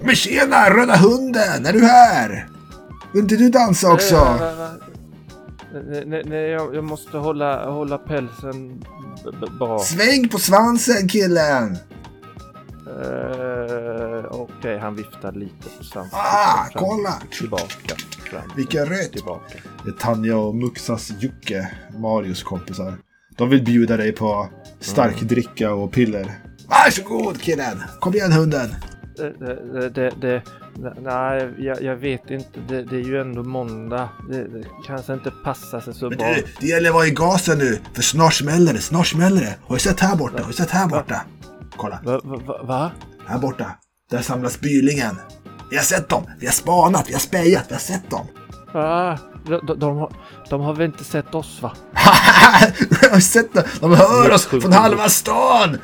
[0.00, 1.66] Men tjena, Röda Hunden!
[1.66, 2.48] Är du här?
[3.12, 4.14] Vill inte du dansa också?
[4.16, 4.78] Eh, Nej,
[6.06, 8.84] nej, nej jag, jag måste hålla, hålla pälsen
[9.58, 9.78] bra.
[9.78, 11.76] Sväng på svansen, killen!
[12.86, 14.48] Eh, Okej.
[14.58, 16.18] Okej, han viftar lite på svansen.
[16.22, 17.22] Ah, Fram, kolla!
[17.38, 17.94] Tillbaka.
[18.30, 18.86] Fram, Vilken!
[19.12, 19.58] Tillbaka.
[19.84, 22.94] Det är Tanja och Muxas Jocke, Marios kompisar.
[23.36, 24.48] De vill bjuda dig på
[24.80, 26.38] stark dricka och piller.
[26.68, 27.82] Varsågod killen!
[28.00, 28.68] Kom igen hunden!
[29.16, 30.42] Det, det, det,
[31.00, 32.60] nej, jag, jag vet inte.
[32.68, 34.08] Det, är ju ändå måndag.
[34.30, 34.46] Det,
[34.86, 36.26] kanske inte passar sig så Men bra.
[36.34, 39.56] du, det gäller att vara i gasen nu, för snart smäller det, snart smäller det.
[39.66, 40.40] Har du sett här borta?
[40.42, 41.20] Har du sett här borta?
[41.76, 42.20] Kolla, Va?
[42.24, 42.90] va, va,
[43.26, 43.66] här borta.
[44.10, 45.16] Där samlas bylingen.
[45.70, 48.26] Vi har sett dem, vi har spanat, vi har spejat, vi har sett dem.
[48.72, 49.18] va?
[49.46, 50.12] De, de, de, har,
[50.50, 51.72] de har väl inte sett oss va?
[53.02, 55.78] jag har sett dem, de hör oss från halva stan.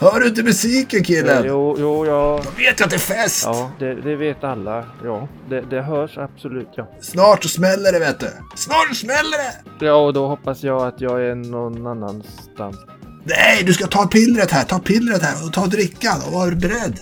[0.00, 1.44] Hör du inte musiken killen?
[1.46, 2.40] Jo, jo, ja.
[2.44, 3.42] De vet ju att det är fest.
[3.44, 4.84] Ja, det, det vet alla.
[5.04, 6.88] Ja, det, det hörs absolut, ja.
[7.00, 8.30] Snart så smäller det vet du.
[8.56, 9.86] Snart smäller det.
[9.86, 12.76] Ja, och då hoppas jag att jag är någon annanstans.
[13.24, 16.98] Nej, du ska ta pillret här, ta pillret här och ta drickan och var beredd.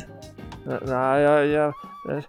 [0.86, 1.46] Nej, jag...
[1.46, 1.74] jag
[2.10, 2.24] eh,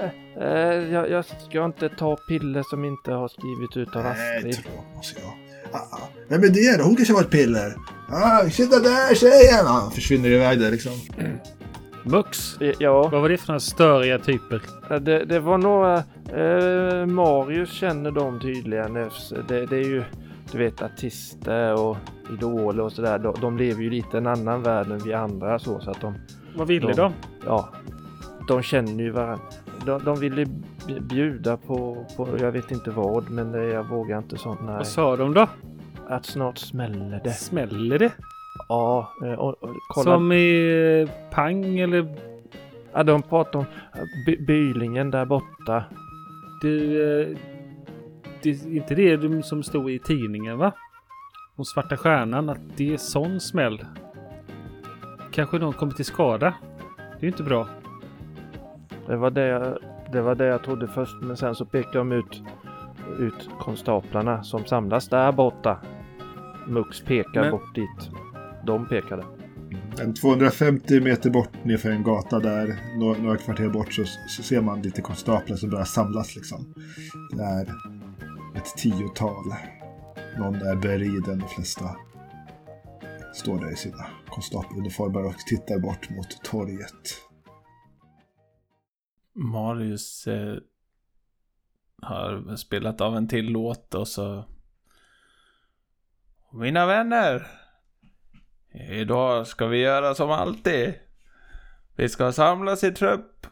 [0.00, 4.36] eh, eh, jag, jag ska inte ta piller som inte har skrivit ut av Nej,
[4.36, 4.54] Astrid.
[4.54, 5.49] tråk måste jag.
[5.72, 5.98] Ah.
[6.28, 6.84] Vem är det då?
[6.84, 7.74] Hon kanske har ett piller.
[8.08, 9.66] Ah, sitta där tjejen!
[9.66, 10.92] Ah, Han försvinner iväg där liksom.
[12.04, 12.60] Mux!
[12.60, 14.62] Eh, Ja, Vad var det för några störiga typer?
[15.00, 15.96] det, det var några...
[16.32, 18.94] Eh, Marius känner dem tydligen.
[18.94, 20.02] Det, det är ju,
[20.52, 21.96] du vet, artister och
[22.32, 23.18] idoler och sådär.
[23.18, 26.14] De, de lever ju lite en annan värld än vi andra så, så att de...
[26.56, 27.12] Vad ville De- de?
[27.46, 27.68] ja,
[28.48, 29.44] de känner ju varandra.
[29.86, 30.46] De, de ville
[31.00, 34.60] bjuda på, på, jag vet inte vad, men det, jag vågar inte sånt.
[34.60, 34.76] Nej.
[34.76, 35.48] Vad sa de då?
[36.08, 37.30] Att snart smäller det.
[37.30, 38.12] Smäller det?
[38.68, 40.04] Ja, eh, och, och, kolla.
[40.04, 42.16] Som i eh, pang eller...
[42.92, 43.64] Ja, de pratar om
[43.94, 45.84] eh, by, bylingen där borta.
[46.62, 47.36] Du...
[48.42, 50.72] Det är inte det de som stod i tidningen va?
[51.56, 53.84] Om Svarta Stjärnan att det är sån smäll.
[55.30, 56.54] Kanske någon kommer till skada.
[56.96, 57.68] Det är ju inte bra.
[59.10, 59.78] Det var det, jag,
[60.12, 62.42] det var det jag trodde först, men sen så pekade de ut,
[63.18, 65.78] ut konstaplarna som samlas där borta.
[66.68, 68.10] Mux pekar Men- bort dit.
[68.66, 69.24] De pekade.
[70.00, 74.60] En 250 meter bort nerför en gata där, några, några kvarter bort, så, så ser
[74.60, 76.74] man lite konstaplar som börjar samlas liksom.
[77.36, 77.62] Det är
[78.56, 79.44] ett tiotal.
[80.38, 81.84] Någon är beriden, de flesta
[83.34, 87.29] står där i sina konstapeluniformer och tittar bort mot torget.
[89.34, 90.56] Marius eh,
[92.02, 94.44] har spelat av en till låt och så...
[96.52, 97.46] Mina vänner!
[98.90, 100.94] Idag ska vi göra som alltid.
[101.96, 103.46] Vi ska samlas i trupp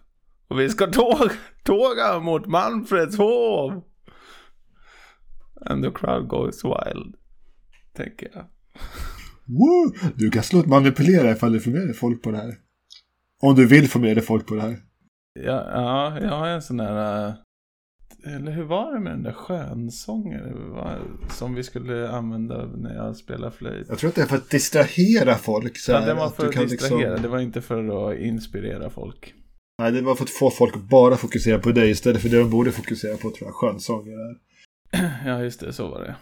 [0.49, 1.33] och vi ska tåga,
[1.65, 3.85] tåga mot Manfreds hov.
[5.67, 7.15] And the crowd goes wild.
[7.93, 8.45] Tänker jag.
[9.45, 10.11] Woo!
[10.15, 12.55] Du kan slå ett manipulera ifall du får med dig folk på det här.
[13.41, 14.88] Om du vill få med dig folk på det här.
[15.45, 17.27] Ja, ja, jag har en sån där...
[17.29, 20.75] äh, Eller hur var det med den där skönsången?
[21.31, 23.89] Som vi skulle använda när jag spelar flöjt.
[23.89, 25.79] Jag tror att det är för att distrahera folk.
[25.79, 27.09] Så Ja, det var att för att kan distrahera.
[27.09, 29.35] liksom- Det var inte för att inspirera folk.
[29.83, 32.39] Nej, det var för att få folk att bara fokusera på dig istället för det
[32.39, 33.55] de borde fokusera på tror jag.
[33.55, 34.37] Skönsånger är.
[35.27, 35.73] Ja, just det.
[35.73, 36.15] Så var det.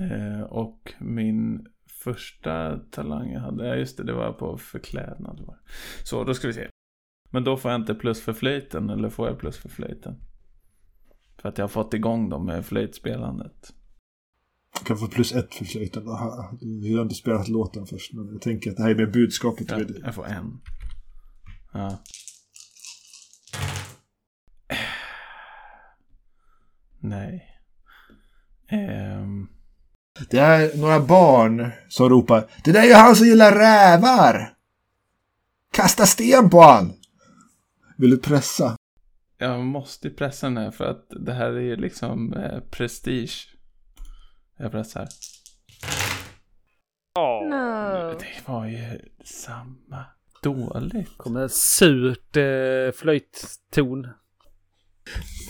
[0.00, 1.66] Eh, och min
[2.04, 5.40] första talang jag hade, ja just det, det var på förklädnad.
[6.04, 6.68] Så, då ska vi se.
[7.32, 10.14] Men då får jag inte plus för flöjten, eller får jag plus för flöjten?
[11.42, 13.72] För att jag har fått igång dem med flöjtspelandet.
[14.78, 16.04] Du kan få plus ett för flöjten.
[16.60, 18.12] Du har inte spelat låten först.
[18.12, 19.70] Men jag tänker att det här är med budskapet.
[19.70, 20.60] Ja, med jag får en.
[21.72, 22.02] Ja.
[27.00, 27.48] Nej.
[28.68, 29.48] Ehm,
[30.30, 32.50] Det är några barn som ropar.
[32.64, 34.54] Det där är ju han som gillar rävar!
[35.72, 36.92] Kasta sten på han!
[38.02, 38.76] Vill du pressa?
[39.38, 43.48] jag måste ju pressa den här för att det här är ju liksom eh, prestige.
[44.58, 45.08] Jag pressar.
[47.50, 48.18] No.
[48.18, 50.04] Det var ju samma.
[50.42, 51.16] Dåligt.
[51.16, 54.08] Kommer surt eh, flöjtton.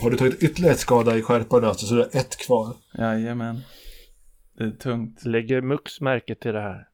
[0.03, 2.77] Har du tagit ytterligare ett skada i skärpan alltså, så du har ett kvar.
[2.99, 3.61] Jajamän.
[4.59, 5.25] Det är tungt.
[5.25, 6.89] Lägger Mux märke till det här?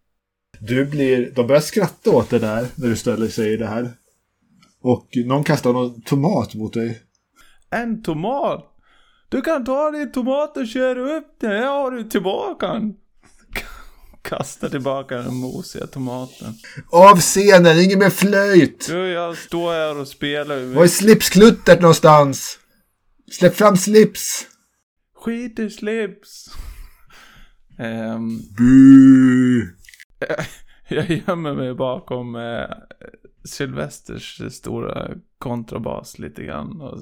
[0.61, 3.93] Du blir, de börjar skratta åt det där när du ställer sig i det här.
[4.81, 7.03] Och någon kastar någon tomat mot dig.
[7.71, 8.75] En tomat!
[9.29, 11.51] Du kan ta din tomat och köra upp den.
[11.51, 12.95] Här har du tillbaka den.
[14.23, 16.55] Kasta tillbaka den mosiga tomaten.
[16.91, 18.87] Av scenen, ingen mer flöjt!
[18.87, 20.75] Du, jag står här och spelar.
[20.75, 22.59] Var är slipskluttert någonstans?
[23.33, 24.47] Släpp fram slips!
[25.15, 26.47] Skit i slips.
[27.79, 29.75] Ehm, Bu!
[30.89, 32.77] Jag gömmer mig bakom eh,
[33.45, 36.81] Sylvesters stora kontrabas lite grann.
[36.81, 36.99] Och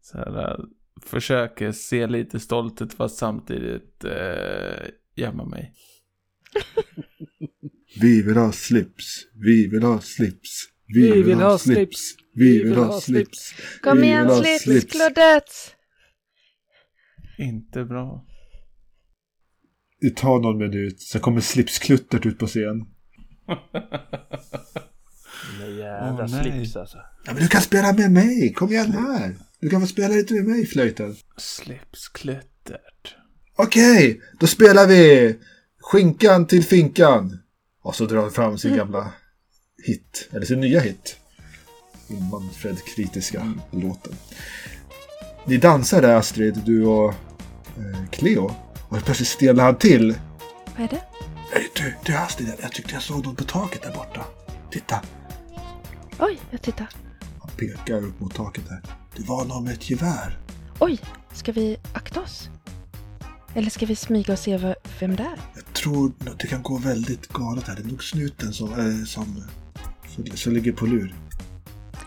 [0.00, 0.58] så här, eh,
[1.02, 5.74] försöker se lite stolt ut fast samtidigt eh, gömma mig.
[8.00, 13.00] Vi vill ha slips, vi vill ha slips, vi, vill, ha slips, vi vill ha
[13.00, 13.54] slips.
[13.82, 15.76] Kom Vi igen ha slipskluddet!
[17.38, 18.26] Inte bra.
[20.00, 22.86] Det tar någon minut, sen kommer slipskluttert ut på scen.
[25.60, 26.42] Den jävla nej.
[26.42, 26.98] slips alltså.
[27.24, 29.36] Ja, men du kan spela med mig, kom igen här.
[29.60, 31.16] Du kan få spela lite med mig, flöjten.
[31.36, 33.14] Slipskluttert.
[33.56, 35.36] Okej, då spelar vi
[35.80, 37.38] Skinkan till finkan.
[37.82, 39.12] Och så drar han fram sin gamla
[39.86, 41.16] hit, eller sin nya hit.
[42.30, 44.12] Manfred-kritiska låten.
[45.46, 47.14] Ni dansar där Astrid, du och
[47.76, 48.54] eh, Cleo.
[48.88, 50.14] Och plötsligt stelnar han till.
[50.76, 51.02] Vad är det?
[51.54, 54.24] Nej, du, du Astrid, jag tyckte jag såg något på taket där borta.
[54.70, 55.00] Titta,
[56.18, 56.88] Oj, jag tittar.
[57.40, 58.82] han pekar upp mot taket där.
[59.16, 60.38] Det var någon med ett gevär.
[60.78, 61.00] Oj,
[61.32, 62.48] ska vi akta oss?
[63.54, 65.38] Eller ska vi smyga och se vad- vem det är?
[65.54, 67.76] Jag tror nog det kan gå väldigt galet här.
[67.76, 69.42] Det är nog snuten som, äh, som,
[70.14, 71.14] som, som ligger på lur.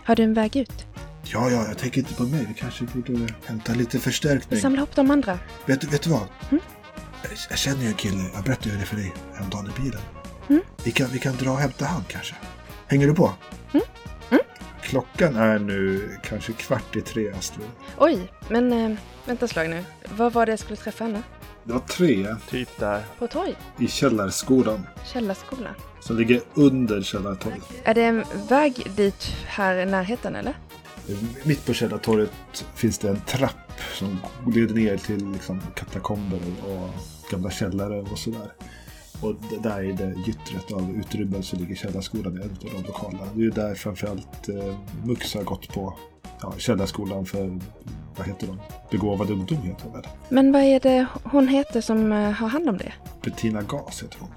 [0.04, 0.86] Har du en väg ut?
[1.24, 2.44] Ja, ja, jag tänker inte på mig.
[2.48, 4.60] Vi kanske borde hämta lite Vi förstärkning.
[4.60, 5.38] samlar ihop de andra.
[5.66, 6.22] Vet, vet du vad?
[6.50, 6.62] Mm.
[7.22, 8.30] Jag, jag känner ju en kille.
[8.34, 10.00] Jag berättade ju det för dig häromdagen i bilen.
[10.48, 10.62] Mm.
[10.84, 12.34] Vi, kan, vi kan dra och hämta han kanske.
[12.86, 13.32] Hänger du på?
[13.72, 13.86] Mm.
[14.30, 14.42] Mm.
[14.82, 17.68] Klockan är nu kanske kvart i tre, Astrid.
[17.98, 19.84] Oj, men äh, vänta slag nu.
[20.16, 21.22] Vad var det jag skulle träffa henne?
[21.64, 23.02] Det var tre Typ där.
[23.18, 23.54] På torg?
[23.78, 25.74] i källarskolan Källarskolan?
[26.00, 27.62] som ligger under källartorget.
[27.84, 30.54] Är det en väg dit här i närheten eller?
[31.42, 34.18] Mitt på källartorget finns det en trapp som
[34.54, 36.88] leder ner till liksom, katakomber och
[37.30, 38.52] gamla källare och sådär.
[39.22, 43.24] Och där i det gyttret av utrymmen så ligger källarskolan i en av de lokalerna.
[43.34, 45.98] Det är ju där framförallt eh, Mux har gått på
[46.42, 47.58] ja, källarskolan för,
[48.16, 48.60] vad heter de?
[48.90, 50.06] Begåvad ungdom heter de väl?
[50.28, 52.92] Men vad är det hon heter som eh, har hand om det?
[53.24, 54.30] Bettina Gas heter hon.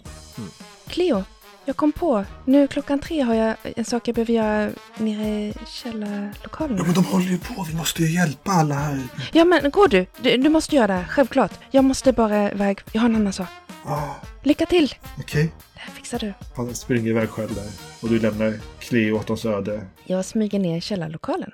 [0.88, 1.24] Cleo,
[1.66, 2.26] jag kom på.
[2.46, 6.78] Nu klockan tre har jag en sak jag behöver göra nere i källarlokalen.
[6.78, 9.00] Ja men de håller ju på, vi måste ju hjälpa alla här.
[9.34, 10.06] Ja men gå du.
[10.22, 10.38] du.
[10.38, 11.52] Du måste göra det självklart.
[11.72, 12.80] Jag måste bara iväg.
[12.92, 13.48] Jag har en annan sak.
[13.88, 14.94] Ah, Lycka till!
[15.20, 15.54] Okej.
[15.74, 16.34] Det här fixar du.
[16.56, 17.70] Han springer iväg själv där.
[18.02, 19.88] Och du lämnar Cleo åt oss öde.
[20.06, 21.52] Jag smyger ner i källarlokalen.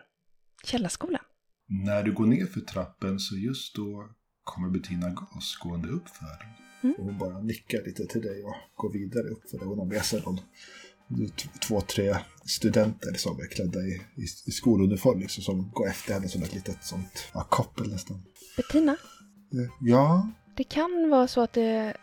[0.63, 1.21] Källarskolan.
[1.69, 4.09] När du går ner för trappen så just då
[4.43, 6.95] kommer Bettina Gas gående upp för den.
[6.97, 9.65] Och hon bara nickar lite till dig och går vidare upp för det.
[9.65, 10.39] Hon har med sig någon,
[11.67, 12.15] två, tre
[12.45, 16.53] studenter som är klädda i, i, i skoluniform liksom, som går efter henne som ett
[16.53, 18.23] litet sånt ja, koppel nästan.
[18.57, 18.91] Bettina,
[19.53, 21.97] Eh, Ja, det kan vara så att det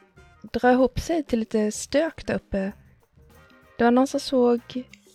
[0.53, 2.73] drar ihop sig till lite stök där uppe.
[3.79, 4.61] Det var någon som såg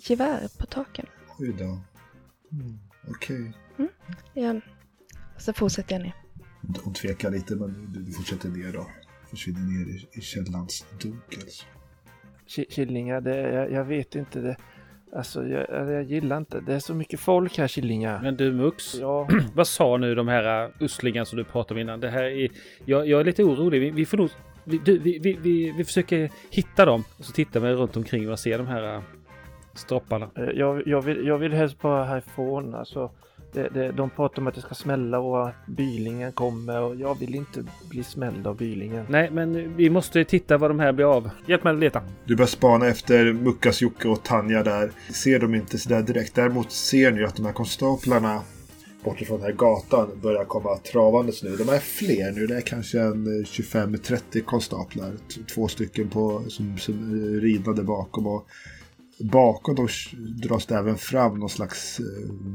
[0.09, 1.05] gevär på taken.
[1.39, 1.63] oj då.
[1.63, 2.79] Mm,
[3.09, 3.51] Okej.
[4.33, 4.53] Ja.
[5.35, 6.13] Och så fortsätter jag ner.
[6.83, 8.87] Hon tvekar lite men du, du fortsätter ner och
[9.29, 11.43] försvinner ner i, i källans dunkel.
[12.47, 14.57] Ki- Killingar, det, jag, jag vet inte det.
[15.15, 16.59] Alltså jag, jag gillar inte.
[16.61, 18.21] Det är så mycket folk här Killingar.
[18.21, 21.81] Men du Mux, Ja, vad sa nu de här uh, uslingarna som du pratade om
[21.81, 21.99] innan?
[21.99, 22.49] Det här är,
[22.85, 23.79] jag, jag är lite orolig.
[23.81, 24.29] Vi, vi får nog...
[24.65, 27.03] Vi, du, vi, vi, vi, vi försöker hitta dem.
[27.17, 29.01] Och så tittar vi runt omkring och ser de här uh,
[29.73, 30.29] stropparna.
[30.35, 32.75] eh, jag, jag, vill, jag vill helst bara härifrån.
[32.75, 33.11] Alltså,
[33.53, 37.19] det, det, de pratar om att det ska smälla och att bylingen kommer och jag
[37.19, 39.05] vill inte bli smälld av bylingen.
[39.09, 41.29] Nej, men vi måste titta vad de här blir av.
[41.47, 42.01] Hjälp mig att leta.
[42.25, 44.91] Du börjar spana efter Muckas, Jocke och Tanja där.
[45.23, 46.35] Ser de inte sådär direkt.
[46.35, 48.41] Däremot ser ni att de här konstaplarna
[49.03, 51.55] bortifrån den här gatan börjar komma travandes nu.
[51.57, 52.47] De är fler nu.
[52.47, 55.11] Det är kanske en eh, 25-30 konstaplar.
[55.11, 58.27] T- Två stycken på, som, som ridna där bakom.
[58.27, 58.47] Och
[59.19, 59.87] bakom dem
[60.43, 62.05] dras det även fram någon slags eh,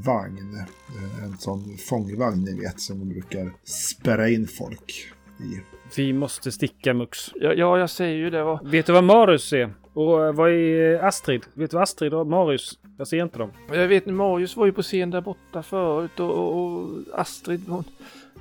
[0.07, 0.57] vagn.
[0.57, 4.94] Eh, En sån fångvagn ni vet som de brukar spärra in folk
[5.40, 5.61] i.
[5.96, 7.18] Vi måste sticka Mux.
[7.34, 8.44] Ja, ja jag säger ju det.
[8.44, 9.74] Vad, Vet du vad Marius är?
[9.99, 11.44] Och eh, vad är eh, Astrid?
[11.55, 12.78] Vet du vad Astrid och Marius?
[12.99, 13.53] Jag ser inte dem.
[13.72, 17.84] Jag vet Marius var ju på scen där borta förut och, och, och Astrid hon,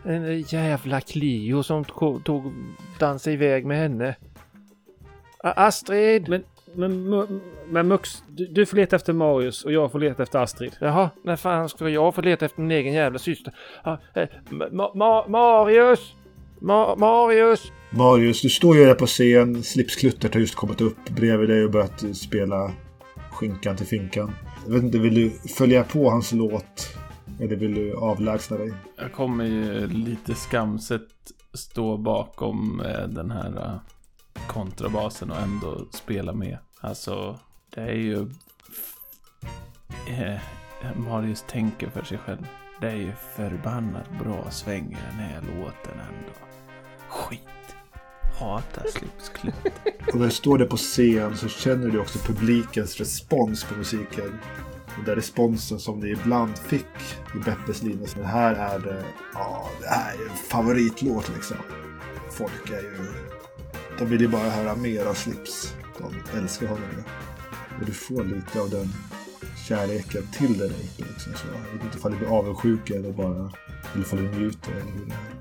[0.03, 2.53] en jävla Clio som tog, tog
[2.99, 4.15] dansade iväg med henne.
[5.39, 6.29] Astrid!
[6.29, 6.43] Men,
[7.09, 10.71] men, men Mux, du, du får leta efter Marius och jag får leta efter Astrid.
[10.79, 13.53] Jaha, när fan ska jag få leta efter min egen jävla syster?
[13.83, 16.13] Ah, eh, Ma- Ma- Marius!
[16.59, 17.71] Ma- Marius!
[17.89, 19.63] Marius, du står ju där på scen.
[19.63, 22.71] Slipskluttert har just kommit upp bredvid dig och börjat spela
[23.31, 24.31] Skinkan till finkan.
[24.65, 26.97] Jag vet inte, vill du följa på hans låt?
[27.39, 28.73] Eller vill du avlägsna dig?
[28.97, 31.07] Jag kommer ju lite skamset
[31.53, 36.57] stå bakom eh, den här eh, kontrabasen och ändå spela med.
[36.79, 37.39] Alltså,
[37.75, 38.19] det är ju...
[40.07, 40.39] Eh,
[40.95, 42.47] Marius tänker för sig själv.
[42.81, 46.46] Det är ju förbannat bra sväng i den här låten ändå.
[47.17, 47.39] Skit.
[48.39, 49.55] Hatar slipsklutt.
[50.07, 54.39] Och när du står där på scen så känner du också publikens respons på musiken.
[54.95, 56.85] Den den responsen som ni ibland fick
[57.35, 58.07] i Beppes linje.
[58.07, 59.03] Så här är det,
[59.33, 61.57] ja, det här är en favoritlåt liksom.
[62.31, 62.97] Folk är ju,
[63.99, 65.73] de vill ju bara höra mer av Slips.
[65.97, 67.03] De älskar honom ju.
[67.79, 68.93] Och du får lite av den
[69.67, 71.33] kärleken till den uppe liksom.
[71.33, 73.51] Så jag vet inte ifall du blir avundsjuk eller bara,
[73.93, 75.37] eller ifall du njuter eller hur det är.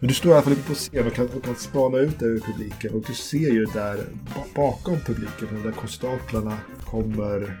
[0.00, 2.40] Men du står i alla fall på scen och kan, och kan spana ut över
[2.40, 3.96] publiken och du ser ju där
[4.34, 7.58] ba- bakom publiken, där konstaplarna kommer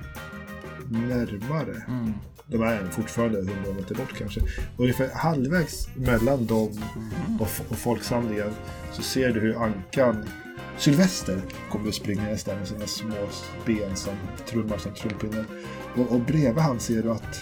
[0.90, 1.82] närmare.
[1.88, 2.12] Mm.
[2.46, 4.40] De är fortfarande hundra meter bort kanske.
[4.76, 6.68] Ungefär halvvägs mellan dem
[7.40, 8.50] och, f- och folksamlingen
[8.92, 10.24] så ser du hur Ankan
[10.78, 13.14] Sylvester kommer springandes där med sina små
[13.66, 14.14] ben som
[14.46, 15.44] trummar som trumpinnar.
[15.96, 17.40] Och, och bredvid han ser du att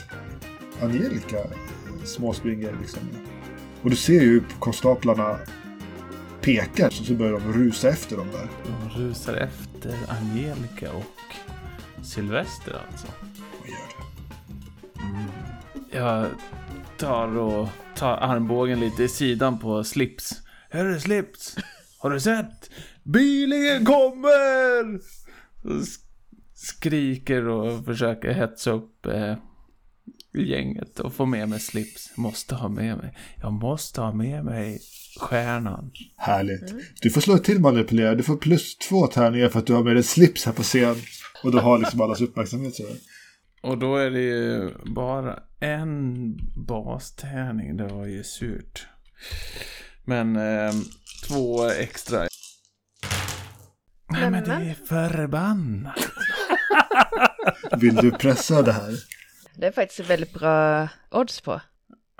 [0.82, 1.38] Angelica
[2.04, 3.00] småspringer liksom.
[3.82, 5.38] Och du ser ju konstaplarna
[6.40, 8.48] pekar så, så börjar de rusa efter dem där.
[8.64, 11.36] De rusar efter Angelica och
[12.04, 13.06] Sylvester alltså.
[13.60, 13.76] Och gör
[15.90, 15.98] det.
[15.98, 16.26] Jag
[16.98, 20.42] tar och tar armbågen lite i sidan på Slips.
[20.70, 21.56] Hörru Slips!
[21.98, 22.70] Har du sett?
[23.02, 25.00] Bylingen kommer!
[26.54, 29.34] Skriker och försöker hetsa upp eh,
[30.42, 32.16] gänget och få med mig Slips.
[32.16, 33.16] Måste ha med mig.
[33.42, 34.80] Jag måste ha med mig
[35.20, 35.90] stjärnan.
[36.16, 36.74] Härligt.
[37.02, 38.14] Du får slå ett till manipulera.
[38.14, 40.96] Du får plus två tärningar för att du har med dig slips här på scen.
[41.44, 42.96] Och du har liksom allas uppmärksamhet sådär.
[43.62, 47.76] Och då är det ju bara en bastärning.
[47.76, 48.86] Det var ju surt.
[50.04, 50.72] Men eh,
[51.28, 52.26] två extra.
[54.08, 55.98] Nej men det är förbannat.
[57.76, 58.94] Vill du pressa det här?
[59.58, 61.60] Det är faktiskt väldigt bra odds på.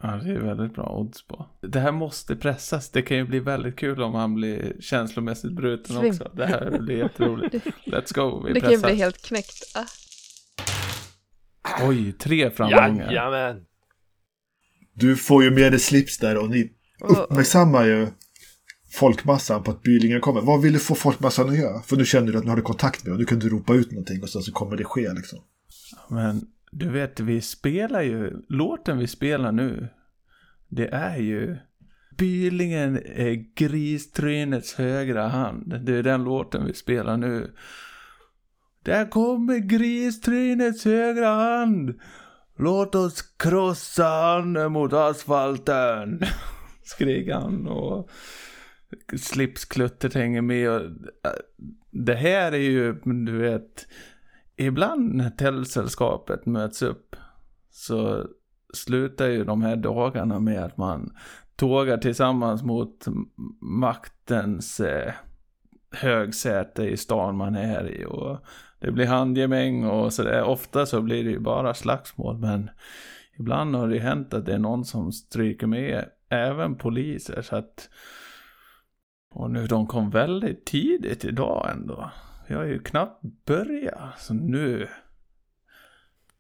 [0.03, 1.47] Ja, det är väldigt bra odds på.
[1.63, 2.91] Det här måste pressas.
[2.91, 6.11] Det kan ju bli väldigt kul om han blir känslomässigt bruten Svim.
[6.11, 6.31] också.
[6.37, 7.55] Det här blir jätteroligt.
[7.85, 8.89] Let's go, vi Det kan ju pressar.
[8.89, 9.63] bli helt knäckt.
[9.75, 9.87] Ah.
[11.89, 13.13] Oj, tre framgångar.
[13.13, 13.65] Jajamän!
[14.95, 18.07] Du får ju med dig slips där och ni Och, uppmärksammar ju
[18.93, 20.41] folkmassan på att Bylingen kommer.
[20.41, 21.83] Vad vill du få folkmassan att göra?
[21.83, 23.19] För nu känner du att nu har du kontakt med dem.
[23.19, 25.39] Nu kan du ropa ut någonting och sen så kommer det ske liksom.
[26.09, 26.47] Men
[26.79, 29.89] du vet, vi spelar ju, låten vi spelar nu,
[30.69, 31.57] det är ju
[32.17, 35.81] Bylingen är gristrynets högra hand.
[35.81, 37.55] Det är den låten vi spelar nu.
[38.83, 42.01] Där kommer gristrynets högra hand.
[42.57, 46.21] Låt oss krossa handen mot asfalten.
[46.83, 48.11] Skrek han och
[49.17, 50.71] slipskluttet hänger med.
[50.71, 50.91] Och, äh,
[51.91, 53.87] det här är ju, du vet,
[54.57, 57.17] ibland när tältsällskapet möts upp
[57.71, 58.27] så
[58.75, 61.17] slutar ju de här dagarna med att man
[61.57, 63.07] tågar tillsammans mot
[63.61, 65.13] maktens eh,
[65.91, 68.39] högsäte i stan man är i och
[68.81, 70.43] det blir handgemäng och sådär.
[70.43, 72.71] Ofta så blir det ju bara slagsmål men
[73.39, 77.57] ibland har det ju hänt att det är någon som stryker med även poliser så
[77.57, 77.89] att
[79.31, 82.11] och nu de kom väldigt tidigt idag ändå.
[82.47, 84.21] Jag har ju knappt börjat.
[84.21, 84.89] Så nu...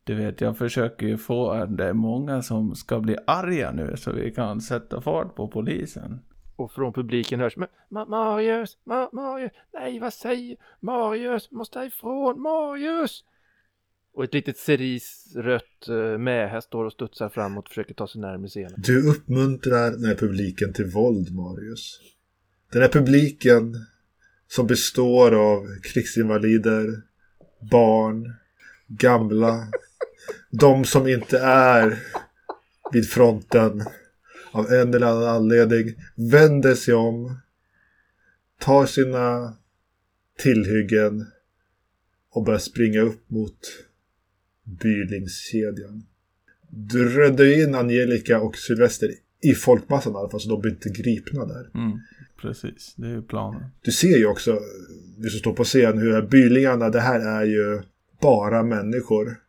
[0.04, 3.96] Du vet, jag försöker ju få att det är många som ska bli arga nu
[3.96, 6.20] så vi kan sätta fart på polisen.
[6.56, 13.24] Och från publiken hörs Ma- Marius, Ma- Marius, nej vad säger Marius, måste ifrån, Marius!
[14.14, 18.48] Och ett litet cerisrött uh, mähä står och studsar framåt och försöker ta sig närmare
[18.48, 18.74] scenen.
[18.76, 22.00] Du uppmuntrar den här publiken till våld, Marius.
[22.72, 23.74] Den här publiken
[24.48, 27.02] som består av krigsinvalider,
[27.70, 28.34] barn,
[28.88, 29.68] gamla,
[30.50, 31.98] de som inte är
[32.92, 33.84] vid fronten
[34.50, 37.38] av en eller annan anledning vänder sig om,
[38.58, 39.56] tar sina
[40.38, 41.26] tillhyggen
[42.30, 43.58] och börjar springa upp mot
[44.64, 46.06] Bylingskedjan.
[46.68, 50.88] Du räddade in Angelica och Sylvester i folkmassan i alla fall så de blir inte
[50.88, 51.70] gripna där.
[51.74, 51.98] Mm,
[52.40, 53.62] precis, det är ju planen.
[53.82, 54.58] Du ser ju också,
[55.16, 57.82] du som står på scen, hur bylingarna, det här är ju
[58.20, 59.40] bara människor.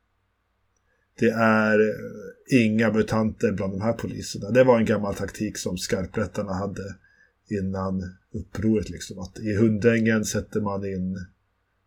[1.20, 4.52] Det är eh, inga mutanter bland de här poliserna.
[4.52, 6.96] Det var en gammal taktik som skarprättarna hade
[7.50, 9.20] innan upproret liksom.
[9.20, 11.26] Att i Hundängen sätter man in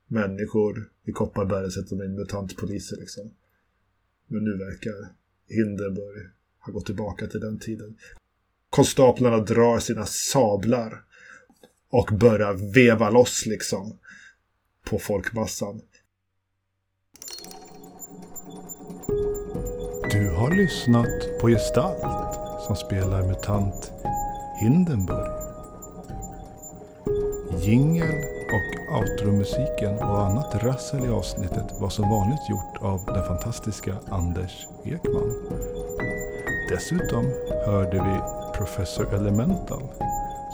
[0.07, 3.31] människor, i Kopparberg sätter man in mutantpoliser liksom.
[4.27, 4.93] Men nu verkar
[5.49, 7.97] Hindenburg ha gått tillbaka till den tiden.
[8.71, 11.03] Konstaplarna drar sina sablar
[11.91, 13.99] och börjar veva loss liksom
[14.85, 15.81] på folkmassan.
[20.11, 22.35] Du har lyssnat på Gestalt
[22.67, 23.93] som spelar MUTANT
[24.61, 25.31] Hindenburg.
[27.59, 28.15] Jingel
[28.53, 34.67] och outromusiken och annat rassel i avsnittet var som vanligt gjort av den fantastiska Anders
[34.85, 35.35] Ekman.
[36.71, 37.25] Dessutom
[37.67, 39.83] hörde vi Professor Elemental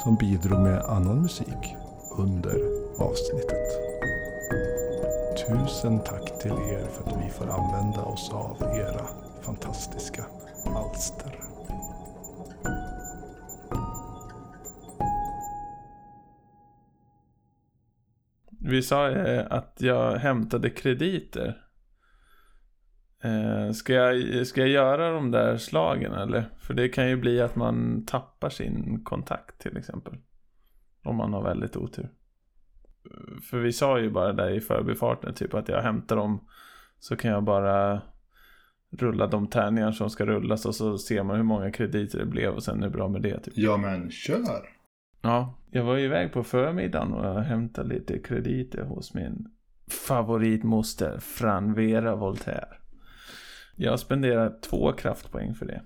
[0.02, 1.76] som bidrog med annan musik
[2.18, 2.56] under
[2.98, 3.68] avsnittet.
[5.48, 9.06] Tusen tack till er för att vi får använda oss av era
[9.42, 10.24] fantastiska
[10.66, 11.40] alster.
[18.60, 21.65] Vi sa eh, att jag hämtade krediter.
[23.22, 26.44] Eh, ska, jag, ska jag göra de där slagen eller?
[26.58, 30.14] För det kan ju bli att man tappar sin kontakt till exempel.
[31.04, 32.08] Om man har väldigt otur.
[33.50, 36.48] För vi sa ju bara där i förbifarten typ att jag hämtar dem.
[36.98, 38.02] Så kan jag bara
[38.90, 42.54] rulla de tärningar som ska rullas och så ser man hur många krediter det blev
[42.54, 43.40] och sen är det bra med det.
[43.40, 43.54] Typ.
[43.56, 44.68] Ja, men kör.
[45.22, 49.48] Ja, jag var ju iväg på förmiddagen och jag hämtade lite krediter hos min
[50.06, 52.68] favoritmoster Franvera Voltaire.
[53.76, 55.82] Jag spenderar två kraftpoäng för det.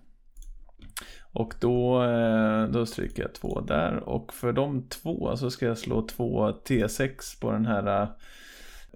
[1.32, 3.96] Och då, eh, då stryker jag två där.
[3.96, 8.08] Och för de två så ska jag slå två T6 på den här eh,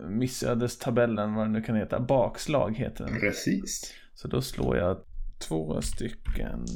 [0.08, 2.00] missödestabellen, vad det nu kan heta.
[2.00, 3.20] Bakslag heter den.
[3.20, 3.94] Precis.
[4.14, 4.96] Så då slår jag
[5.38, 6.66] två stycken.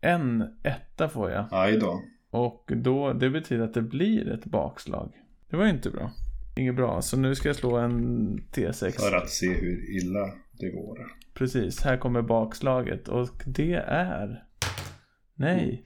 [0.00, 1.44] En etta får jag.
[1.50, 2.02] Aj då.
[2.30, 5.12] Och då, det betyder att det blir ett bakslag.
[5.50, 6.10] Det var ju inte bra.
[6.56, 7.02] Inget bra.
[7.02, 8.90] Så nu ska jag slå en T6.
[8.90, 10.98] För att se hur illa det går.
[11.34, 13.08] Precis, här kommer bakslaget.
[13.08, 14.44] Och det är...
[15.34, 15.82] Nej.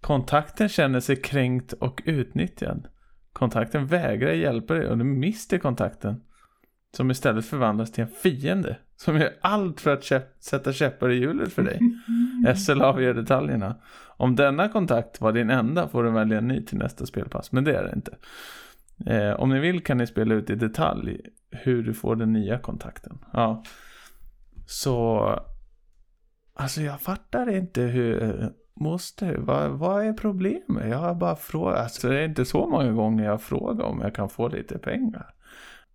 [0.00, 2.88] Kontakten känner sig kränkt och utnyttjad.
[3.32, 6.20] Kontakten vägrar hjälpa dig och du mister kontakten.
[6.96, 8.78] Som istället förvandlas till en fiende.
[8.96, 11.80] Som gör allt för att käpp, sätta käppar i hjulet för dig.
[12.56, 13.76] SL avgör detaljerna.
[14.16, 17.52] Om denna kontakt var din enda får du välja en ny till nästa spelpass.
[17.52, 18.16] Men det är det inte.
[19.06, 21.20] Eh, om ni vill kan ni spela ut i detalj
[21.50, 23.18] hur du får den nya kontakten.
[23.32, 23.62] Ja.
[24.66, 25.20] Så...
[26.54, 28.52] Alltså jag fattar inte hur...
[28.78, 30.88] Måste, vad, vad är problemet?
[30.88, 34.14] Jag har bara frågat, alltså det är inte så många gånger jag frågar om jag
[34.14, 35.34] kan få lite pengar.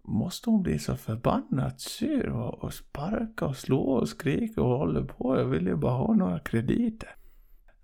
[0.02, 5.06] Måste hon bli så förbannat sur och, och sparka och slå och skrika och hålla
[5.06, 5.38] på?
[5.40, 7.10] Jag vill ju bara ha några krediter.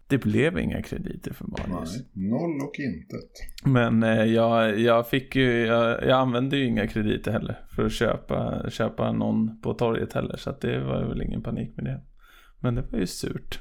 [0.10, 1.96] Det blev inga krediter för Marius.
[1.96, 3.32] Nej, noll och intet.
[3.66, 7.92] Men eh, jag, jag fick ju, jag, jag använde ju inga krediter heller för att
[7.92, 10.38] köpa, köpa någon på torget heller.
[10.38, 12.02] Så det var väl ingen panik med det.
[12.60, 13.60] Men det var ju surt.